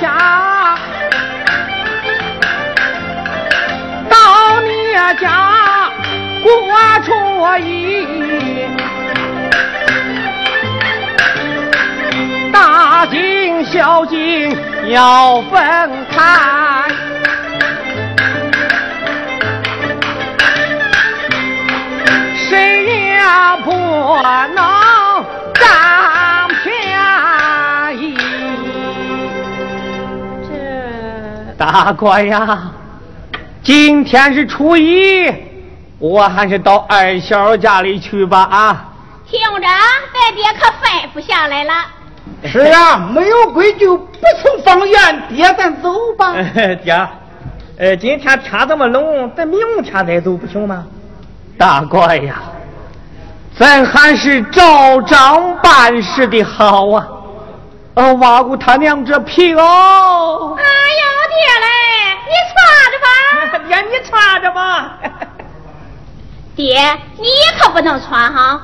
[0.00, 0.76] 家，
[4.08, 5.92] 到你家
[6.42, 6.50] 过
[7.04, 7.08] 初
[7.64, 7.70] 一，
[12.52, 14.56] 大惊小惊
[14.88, 16.88] 要分开。
[22.48, 23.20] 谁也
[23.64, 23.70] 不
[24.54, 25.24] 能
[25.54, 28.16] 占便宜。
[30.42, 32.72] 这大官呀，
[33.62, 35.32] 今天是初一，
[35.98, 38.86] 我还是到二小家里去吧啊！
[39.28, 41.72] 听着，咱爹可吩咐下来了。
[42.44, 44.06] 是啊，没有规矩不
[44.42, 45.22] 成方圆。
[45.28, 46.34] 爹，咱走吧。
[46.82, 47.08] 爹，
[47.78, 50.84] 呃，今天天这么冷，咱明天再走不行吗？
[51.58, 52.42] 大官呀，
[53.58, 57.06] 咱还是照章办事的好啊！
[57.94, 59.60] 呃，挖过他娘这皮袄。
[59.60, 61.02] 哎呦
[61.36, 61.68] 爹嘞，
[62.26, 62.56] 你穿
[62.90, 63.06] 着吧。
[63.68, 64.98] 爹，你穿着吧。
[66.56, 66.80] 爹，
[67.18, 67.28] 你
[67.58, 68.62] 可不能穿哈！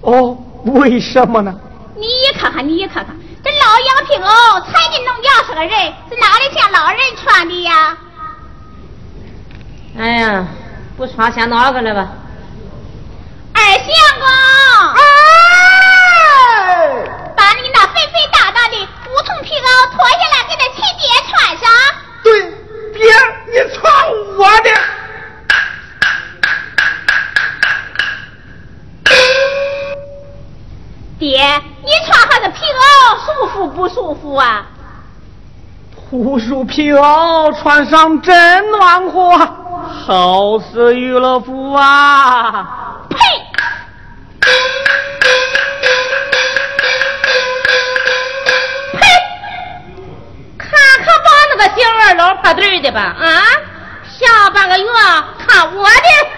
[0.00, 1.54] 哦，为什么呢？
[1.96, 2.06] 你
[2.38, 7.96] 看看，你看看，这老羊皮袄才给弄娘是个人，这哪里像老人穿的呀？
[9.98, 10.46] 哎呀，
[10.96, 12.08] 不穿先哪个了吧？
[13.52, 13.86] 二相
[14.20, 14.26] 公，
[14.94, 15.00] 哎，
[17.36, 21.66] 把你那肥肥大大的梧桐皮袄脱下来，给那亲爹穿上。
[22.22, 22.28] 对，
[22.92, 23.02] 爹，
[23.46, 23.82] 你穿
[24.36, 24.68] 我的。
[31.18, 31.40] 爹，
[31.82, 34.66] 你穿上这皮袄舒服不舒服啊？
[36.10, 39.36] 护树皮袄穿上真暖和，
[40.06, 43.04] 好似娱乐服啊！
[43.10, 43.16] 呸！
[48.92, 49.00] 呸！
[50.56, 53.42] 看可把那个小二老婆对的吧啊！
[54.18, 54.86] 下半个月
[55.46, 56.37] 看我的。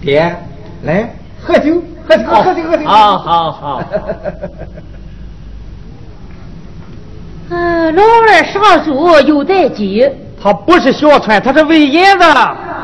[0.00, 0.34] 爹，
[0.84, 2.86] 来喝酒，喝酒，喝酒，喝酒。
[2.86, 3.82] 好好好，
[7.50, 10.08] 嗯，老 二上书又在急，
[10.40, 12.24] 他不是小船，他是喂银子。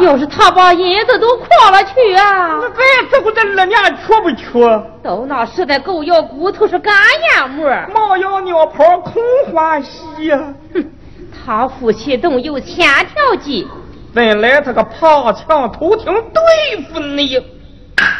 [0.00, 4.68] 要是他把银子都诓了去啊，这这乎这二娘缺不缺？
[5.04, 6.92] 到那时得狗咬骨头是干
[7.36, 7.64] 眼沫。
[7.94, 10.84] 猫咬尿泡空欢喜呀、哼，
[11.32, 13.68] 他夫妻都有千条计，
[14.14, 17.36] 本来他个爬墙偷听对付你。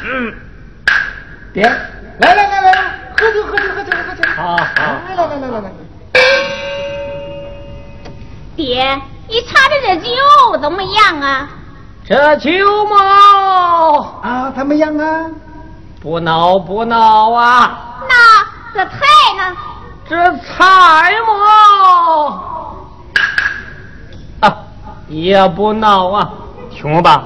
[0.05, 0.35] 嗯，
[1.53, 1.63] 爹，
[2.19, 2.73] 来来来来，
[3.17, 4.29] 喝酒，喝酒，喝酒，喝酒。
[4.35, 4.65] 好好
[5.09, 5.71] 来来来来来来。
[8.57, 10.11] 爹，你查的这酒
[10.61, 11.49] 怎么样啊？
[12.05, 12.51] 这酒
[12.87, 12.97] 嘛，
[14.23, 15.31] 啊，怎么样啊？
[16.03, 18.03] 不孬不孬啊！
[18.09, 18.99] 那这菜
[19.39, 19.57] 呢？
[20.07, 20.61] 这菜
[21.27, 22.74] 嘛，啊，
[25.23, 26.31] 也不闹啊。
[26.71, 27.25] 听吧，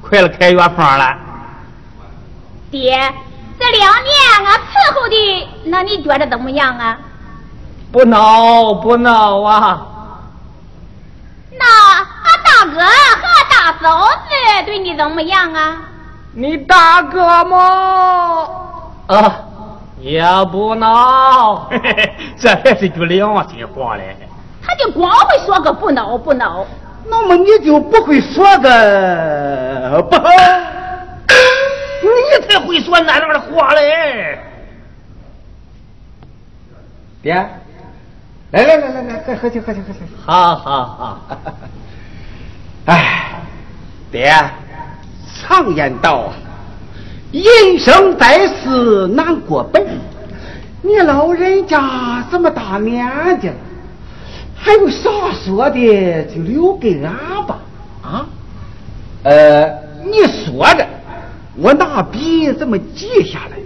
[0.00, 1.16] 快了开药方了。
[2.70, 3.12] 爹，
[3.58, 4.14] 这两年
[4.46, 6.98] 俺伺候的，那你觉得怎么样啊？
[7.90, 9.86] 不闹不闹啊！
[11.58, 11.64] 那
[11.96, 15.78] 俺大哥和大嫂子对你怎么样啊？
[16.34, 18.48] 你大哥嘛，
[19.08, 19.34] 啊，
[19.98, 21.66] 也不闹。
[21.70, 24.16] 嘿嘿嘿，这还是句良心话嘞。
[24.62, 26.64] 他就光会说个不闹不孬。
[27.10, 30.28] 那么你就不会说个不好？
[32.00, 34.38] 你才会说那样的话嘞。
[37.20, 37.34] 爹，
[38.52, 40.00] 来来来来来，喝喝酒喝酒喝酒。
[40.24, 41.20] 好好好，
[42.86, 43.40] 哎，
[44.10, 44.32] 爹，
[45.34, 46.32] 常言道啊，
[47.32, 49.84] 人生在世难过本。
[50.80, 53.04] 你老人家这么大年
[53.40, 53.54] 纪了，
[54.58, 57.14] 还有啥说的就留给俺
[57.46, 57.58] 吧。
[58.02, 58.26] 啊，
[59.22, 59.66] 呃，
[60.04, 60.86] 你说着，
[61.56, 63.56] 我拿笔这么记下来，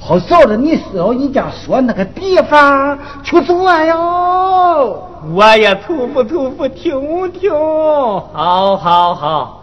[0.00, 5.08] 好照着你老人家说那个地方去做哟。
[5.32, 7.50] 我也头不头不听听。
[7.52, 9.62] 好好好，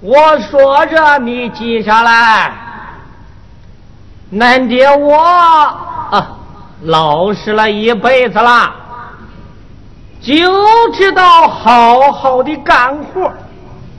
[0.00, 2.52] 我说着你记下来。
[4.32, 6.36] 恁爹我啊，
[6.82, 8.74] 老实了一辈子了，
[10.26, 10.34] 就
[10.92, 13.32] 知道好好的干活。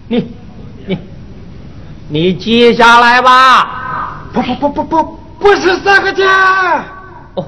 [0.10, 0.30] 你
[0.86, 0.98] 你
[2.10, 4.26] 你记下来吧。
[4.34, 6.84] 不不不不不，不是三个家，
[7.36, 7.46] 哦，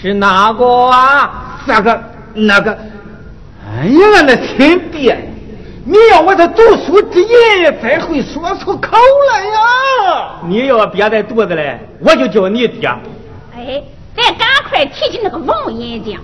[0.00, 1.58] 是哪个啊？
[1.66, 2.02] 三个
[2.32, 2.70] 那个，
[3.66, 5.18] 哎呀，俺那亲爹，
[5.84, 7.20] 你要我这读书之
[7.60, 8.96] 人才会说出口
[9.32, 10.36] 来呀！
[10.46, 11.62] 你要憋在肚子里，
[11.98, 12.88] 我就叫你爹。
[13.56, 13.82] 哎，
[14.16, 16.22] 咱赶快提起那个王银匠。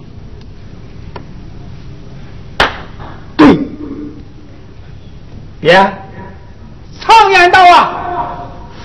[5.61, 5.75] 爹，
[7.01, 7.93] 常言道啊，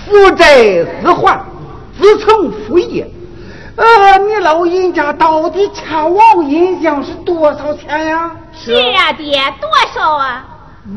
[0.06, 1.40] 父债子还，
[1.98, 3.10] 子承父业。
[3.78, 8.32] 呃，你老人家到底欠王银匠是多少钱呀？
[8.54, 10.46] 是啊，爹，多少啊？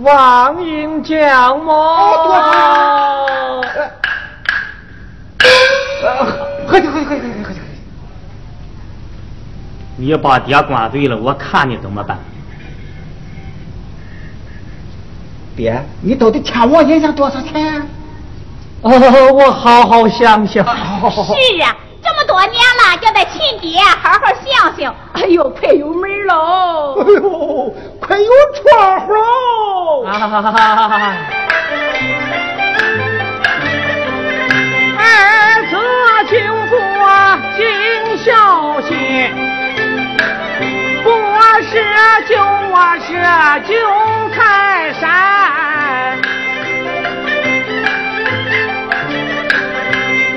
[0.03, 1.73] 王银匠么？
[1.73, 2.51] 哦多少
[6.03, 6.27] 呃，
[6.67, 7.61] 喝酒，喝酒，喝酒，喝酒，喝酒。
[9.97, 12.19] 你把爹灌醉了，我看你怎么办？
[15.59, 17.83] 爹，你到底欠我银子多少钱？
[18.81, 18.93] 哦，
[19.33, 20.65] 我好好想想。
[20.65, 20.71] 是
[21.61, 24.95] 啊，这么多年了，叫他亲爹好好想想。
[25.15, 26.95] 哎呦，快有门喽！
[27.01, 30.05] 哎呦，快有窗户喽！
[35.01, 35.07] 儿
[35.69, 35.75] 子
[36.29, 36.39] 请
[36.71, 36.79] 坐，
[37.57, 37.61] 尽
[38.25, 38.29] 孝
[38.83, 38.97] 心。
[41.59, 41.71] 我是
[42.29, 43.11] 就我是
[43.67, 43.75] 韭
[44.33, 44.39] 菜
[45.01, 45.03] 山，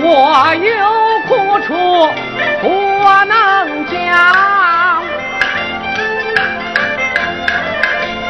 [0.01, 0.09] 我
[0.55, 0.65] 有
[1.27, 1.69] 苦处
[2.59, 2.65] 不
[3.27, 3.31] 能
[3.85, 3.93] 讲，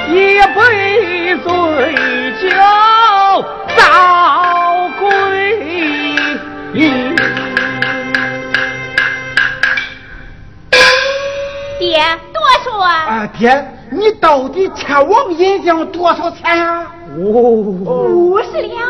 [0.10, 0.14] 一
[0.54, 0.60] 杯
[1.38, 1.48] 醉
[2.42, 2.44] 酒
[3.78, 3.80] 遭
[5.00, 5.08] 鬼。
[11.92, 12.00] 爹，
[12.32, 12.80] 多少。
[12.80, 16.88] 啊，啊爹，你到底欠王银匠多少钱呀？
[17.18, 18.88] 五五十两。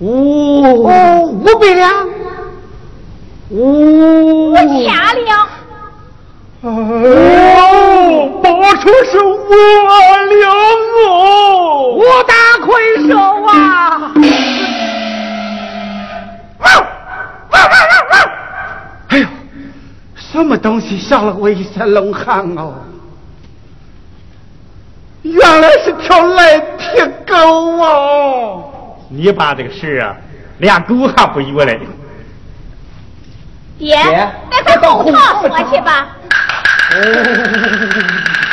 [0.00, 2.08] 五哦，五百两。
[3.50, 4.64] 五千
[5.26, 5.46] 两。
[6.62, 6.70] 哦，
[8.42, 10.50] 报出是五两
[11.06, 12.32] 哦，五大
[12.64, 12.66] 亏
[13.10, 13.12] 手
[13.44, 14.10] 啊！
[16.60, 16.80] 哎呦！
[20.32, 22.72] 什么东西吓了我一身冷汗哦！
[25.20, 26.84] 原来是条赖皮
[27.26, 28.62] 狗啊！
[29.10, 30.16] 你把这个事啊，
[30.56, 31.78] 连狗还不如嘞！
[33.78, 33.94] 爹，
[34.50, 36.16] 那快后堂说去吧。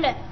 [0.00, 0.31] 人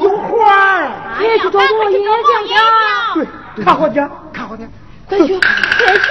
[1.31, 2.13] 也去找王银匠
[2.45, 3.27] 去。
[3.55, 4.69] 对，看好点，看好点。
[5.07, 6.01] 快去，快去。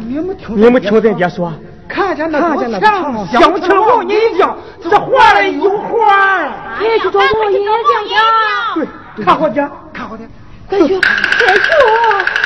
[0.00, 1.52] 你们听，你们听咱爹说，
[1.88, 6.57] 看见那看见那墙响起了王银匠，这画了有花。
[6.84, 7.74] 也去找王银匠
[8.06, 8.88] 去。
[9.16, 10.28] 对，看好点，看好点。
[10.68, 12.37] 快去，快去。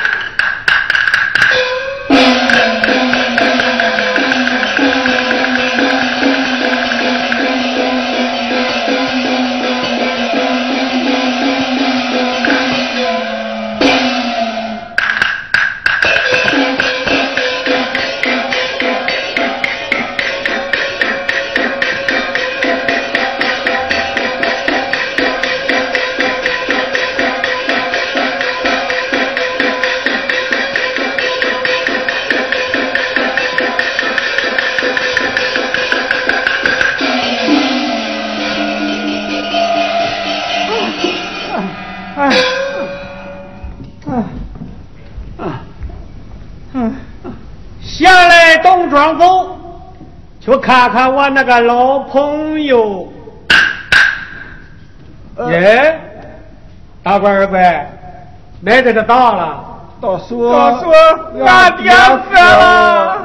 [47.82, 49.58] 下来东庄走，
[50.40, 53.12] 去看看我那个老朋友。
[55.48, 56.00] 耶，
[57.02, 57.62] 大官二官，
[58.60, 59.64] 奶在这打了。
[60.00, 60.90] 大叔，大叔，
[61.44, 63.18] 俺爹死了。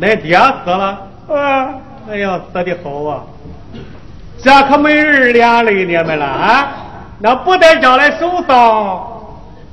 [0.00, 1.08] 恁爹死了？
[1.28, 1.74] 啊！
[2.10, 3.22] 哎呀，死的好啊！
[4.42, 6.68] 这可没人连累你们了啊！
[7.18, 9.06] 那不在家来守丧，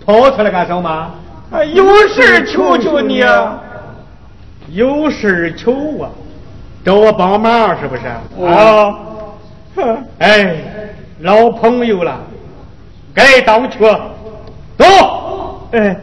[0.06, 1.12] 跑出来干什么？
[1.74, 3.60] 有事求求你啊！
[4.70, 6.10] 有事求我，
[6.86, 8.08] 找我帮忙是不是？
[8.46, 8.96] 啊！
[10.20, 10.56] 哎，
[11.20, 12.18] 老朋友了，
[13.14, 13.80] 该当去。
[14.78, 15.68] 走。
[15.72, 15.80] 哎。
[15.80, 15.98] 哎，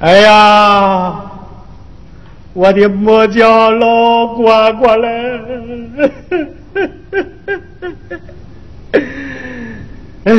[0.00, 1.22] 哎呀！
[2.54, 5.40] 我的木匠老乖乖嘞！
[10.24, 10.32] 哎，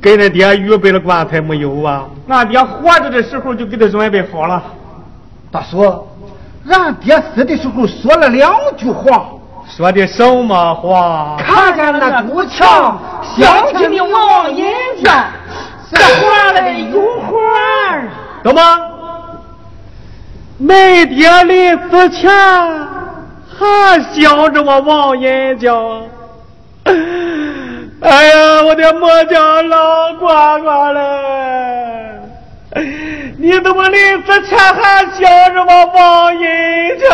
[0.00, 2.06] 给恁爹预备了棺材没有啊？
[2.28, 4.62] 俺爹活着的时候就给他准备好了。
[5.50, 6.06] 大叔，
[6.68, 9.26] 俺爹死的时候说了两句话。
[9.68, 11.36] 说的什么话？
[11.38, 12.98] 看见那堵墙，
[13.36, 14.66] 想起你王银
[15.02, 15.24] 匠，
[15.92, 18.02] 这画嘞有花啊！
[18.42, 18.60] 怎么？
[20.60, 26.02] 恁爹临死前还想着我王银江？
[26.84, 31.00] 哎呀，我的木匠老乖乖嘞！
[33.38, 36.40] 你怎么临死前还想着我王银
[37.00, 37.10] 江？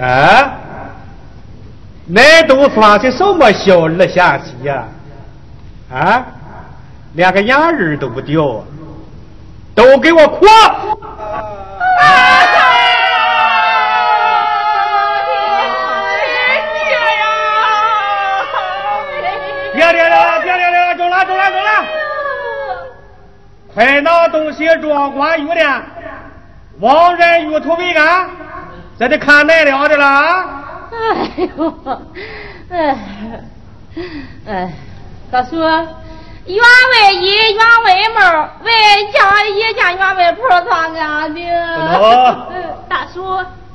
[0.00, 0.58] 啊！
[2.12, 4.84] 恁都算起什么小儿下棋呀？
[5.92, 6.24] 啊！
[7.14, 8.64] 连个眼儿都不掉，
[9.74, 10.96] 都给我哭啊！
[19.74, 21.70] 别别了，别别了，中了，中了，中了！
[23.74, 25.82] 快拿东西装关玉的，
[26.78, 28.30] 往人玉土为安，
[28.98, 30.44] 这得看奶了的了啊。
[30.92, 31.74] 哎呦，
[32.70, 32.96] 哎
[34.46, 34.72] 哎，
[35.30, 35.56] 大叔。
[36.46, 38.20] 员外衣，员外帽，
[38.64, 38.70] 外
[39.12, 41.40] 加一件员外袍，咋干的？
[42.88, 43.22] 大叔，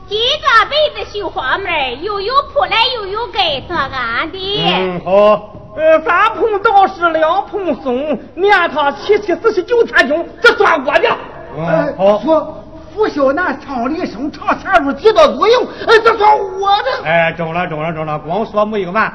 [0.07, 4.63] 几个被子绣花门，又有铺来又有盖，咋干的？
[4.65, 5.51] 嗯，好。
[5.77, 11.17] 呃，三蓬道士，两蓬松，年他七七四十九天经，这算我的。
[11.57, 12.64] 嗯，好。
[12.95, 15.53] 说拂晓南唱李声，长前路提到左营，
[15.85, 17.03] 哎，这算我的。
[17.03, 19.11] 哎，中了，中了，中了，光说没有完。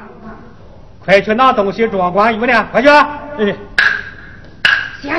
[1.03, 2.65] 快去拿东西装关羽呢！
[2.71, 2.87] 快去！
[2.87, 3.55] 哎，
[5.01, 5.15] 谢谢。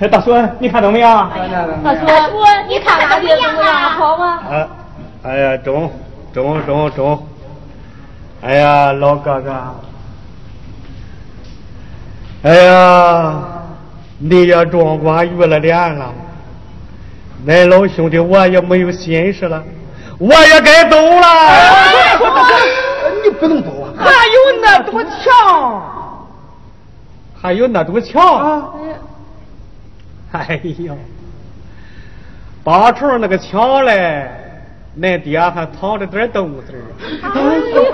[0.00, 1.30] 哎，大叔，你看怎么样？
[1.84, 2.00] 大叔，
[2.66, 3.74] 你看俺爹怎么样？
[3.90, 4.40] 好吗？
[4.50, 4.66] 啊，
[5.24, 5.92] 哎呀，中
[6.32, 7.28] 中中中！
[8.40, 9.54] 哎呀，老哥哥，
[12.42, 13.34] 哎呀，
[14.18, 16.10] 你也装关羽了脸了。
[17.46, 19.62] 恁老兄弟，我也没有心事了。
[20.18, 21.26] 我也该走了。
[23.22, 23.92] 你不能走啊！
[23.98, 25.82] 还有那堵墙，
[27.38, 28.70] 还有那堵墙啊！
[30.32, 30.94] 哎呀，
[32.64, 34.30] 八成那个墙嘞，
[34.98, 36.74] 恁爹还藏着点东西。
[37.22, 37.84] 哎呦，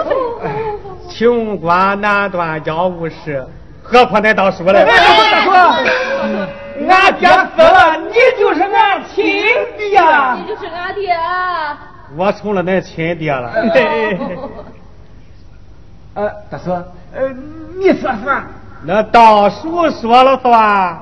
[1.08, 3.44] 穷关难断家务事，
[3.88, 4.84] 何况恁大叔嘞？
[4.84, 4.92] 大
[5.44, 5.50] 叔，
[6.88, 9.24] 俺爹死了，你就是俺亲
[9.78, 10.00] 爹。
[10.36, 11.16] 你就是俺爹。
[12.16, 13.50] 我成了恁亲爹了。
[16.14, 16.70] 呃，大叔，
[17.14, 17.28] 呃，
[17.78, 18.32] 你说说。
[18.82, 20.98] 那大叔说了算，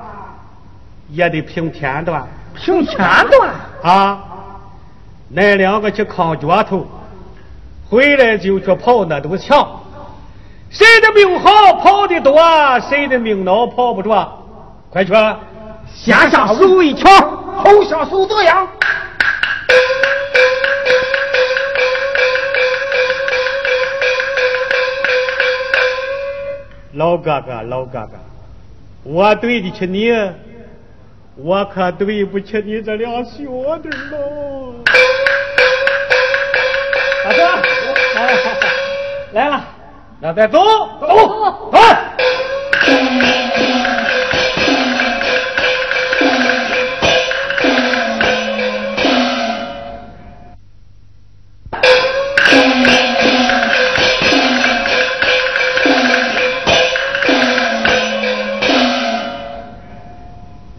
[1.09, 2.23] 也得凭天断。
[2.55, 3.51] 凭天断
[3.83, 4.19] 啊！
[5.33, 6.87] 恁两个去扛脚头，
[7.89, 9.81] 回来就去跑那堵墙。
[10.77, 12.37] 谁的命好跑的多，
[12.89, 14.45] 谁的命孬跑不着。
[14.89, 15.13] 快去！
[15.93, 17.09] 先下手为强，
[17.55, 18.67] 后下手则样。
[26.93, 28.17] 老哥哥，老哥哥，
[29.03, 30.11] 我对得起你，
[31.37, 34.75] 我可对不起你这俩小弟喽。
[37.23, 37.37] 大哥，
[39.33, 39.63] 来了，
[40.19, 40.59] 那再走，
[40.99, 41.07] 走，
[41.71, 41.79] 走。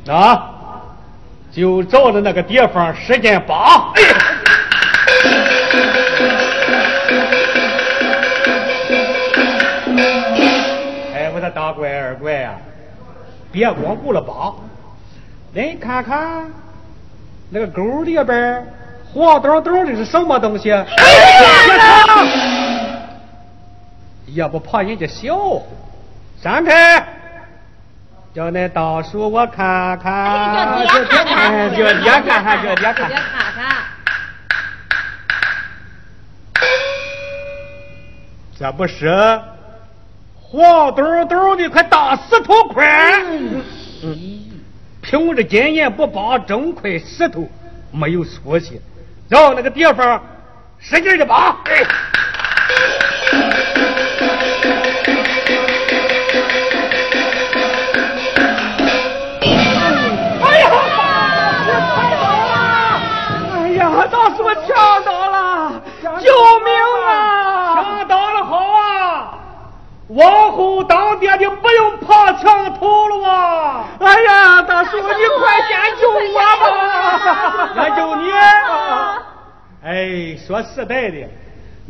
[0.09, 0.51] 啊，
[1.53, 3.93] 就照着那个地方使劲扒。
[3.95, 4.26] 哎，我
[11.67, 12.53] 大怪二怪呀，
[13.51, 14.55] 别光顾了扒，
[15.53, 16.49] 恁看看
[17.51, 18.65] 那个沟里边
[19.13, 20.69] 黄咚咚的是什么东西？
[24.27, 25.63] 也不怕人家笑话，
[26.41, 27.05] 闪开！
[28.33, 33.77] 叫那大叔我看看，叫爹看看，叫爹看看，叫爹看看。
[38.57, 39.41] 这不是
[40.57, 43.23] 黄兜兜的块大石头块？
[45.03, 47.47] 凭着经验不扒整块石头
[47.93, 48.81] 没有出息，
[49.29, 50.19] 让那个地方
[50.79, 51.59] 使劲的扒。
[64.67, 65.83] 抢到了！
[66.03, 66.33] 救
[66.65, 66.73] 命
[67.07, 67.75] 啊！
[67.75, 69.39] 抢到了好啊！
[70.09, 70.46] 往
[71.37, 73.85] 后当爹的不用爬墙头了哇！
[74.01, 76.19] 哎呀，大叔，你快先救我
[76.61, 76.65] 吧！
[77.77, 78.31] 我救你！
[79.85, 81.29] 哎，说实在的，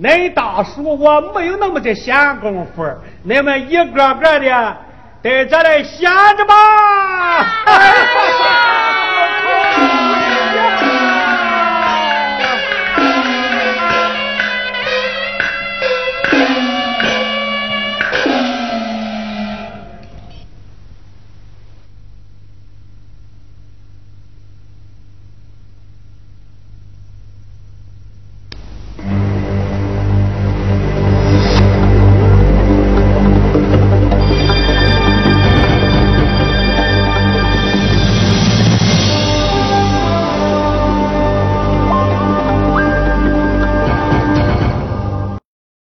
[0.02, 2.84] 恁大叔我没有那么的闲工夫，
[3.22, 4.76] 你们一个个的
[5.22, 6.54] 在这里闲着吧。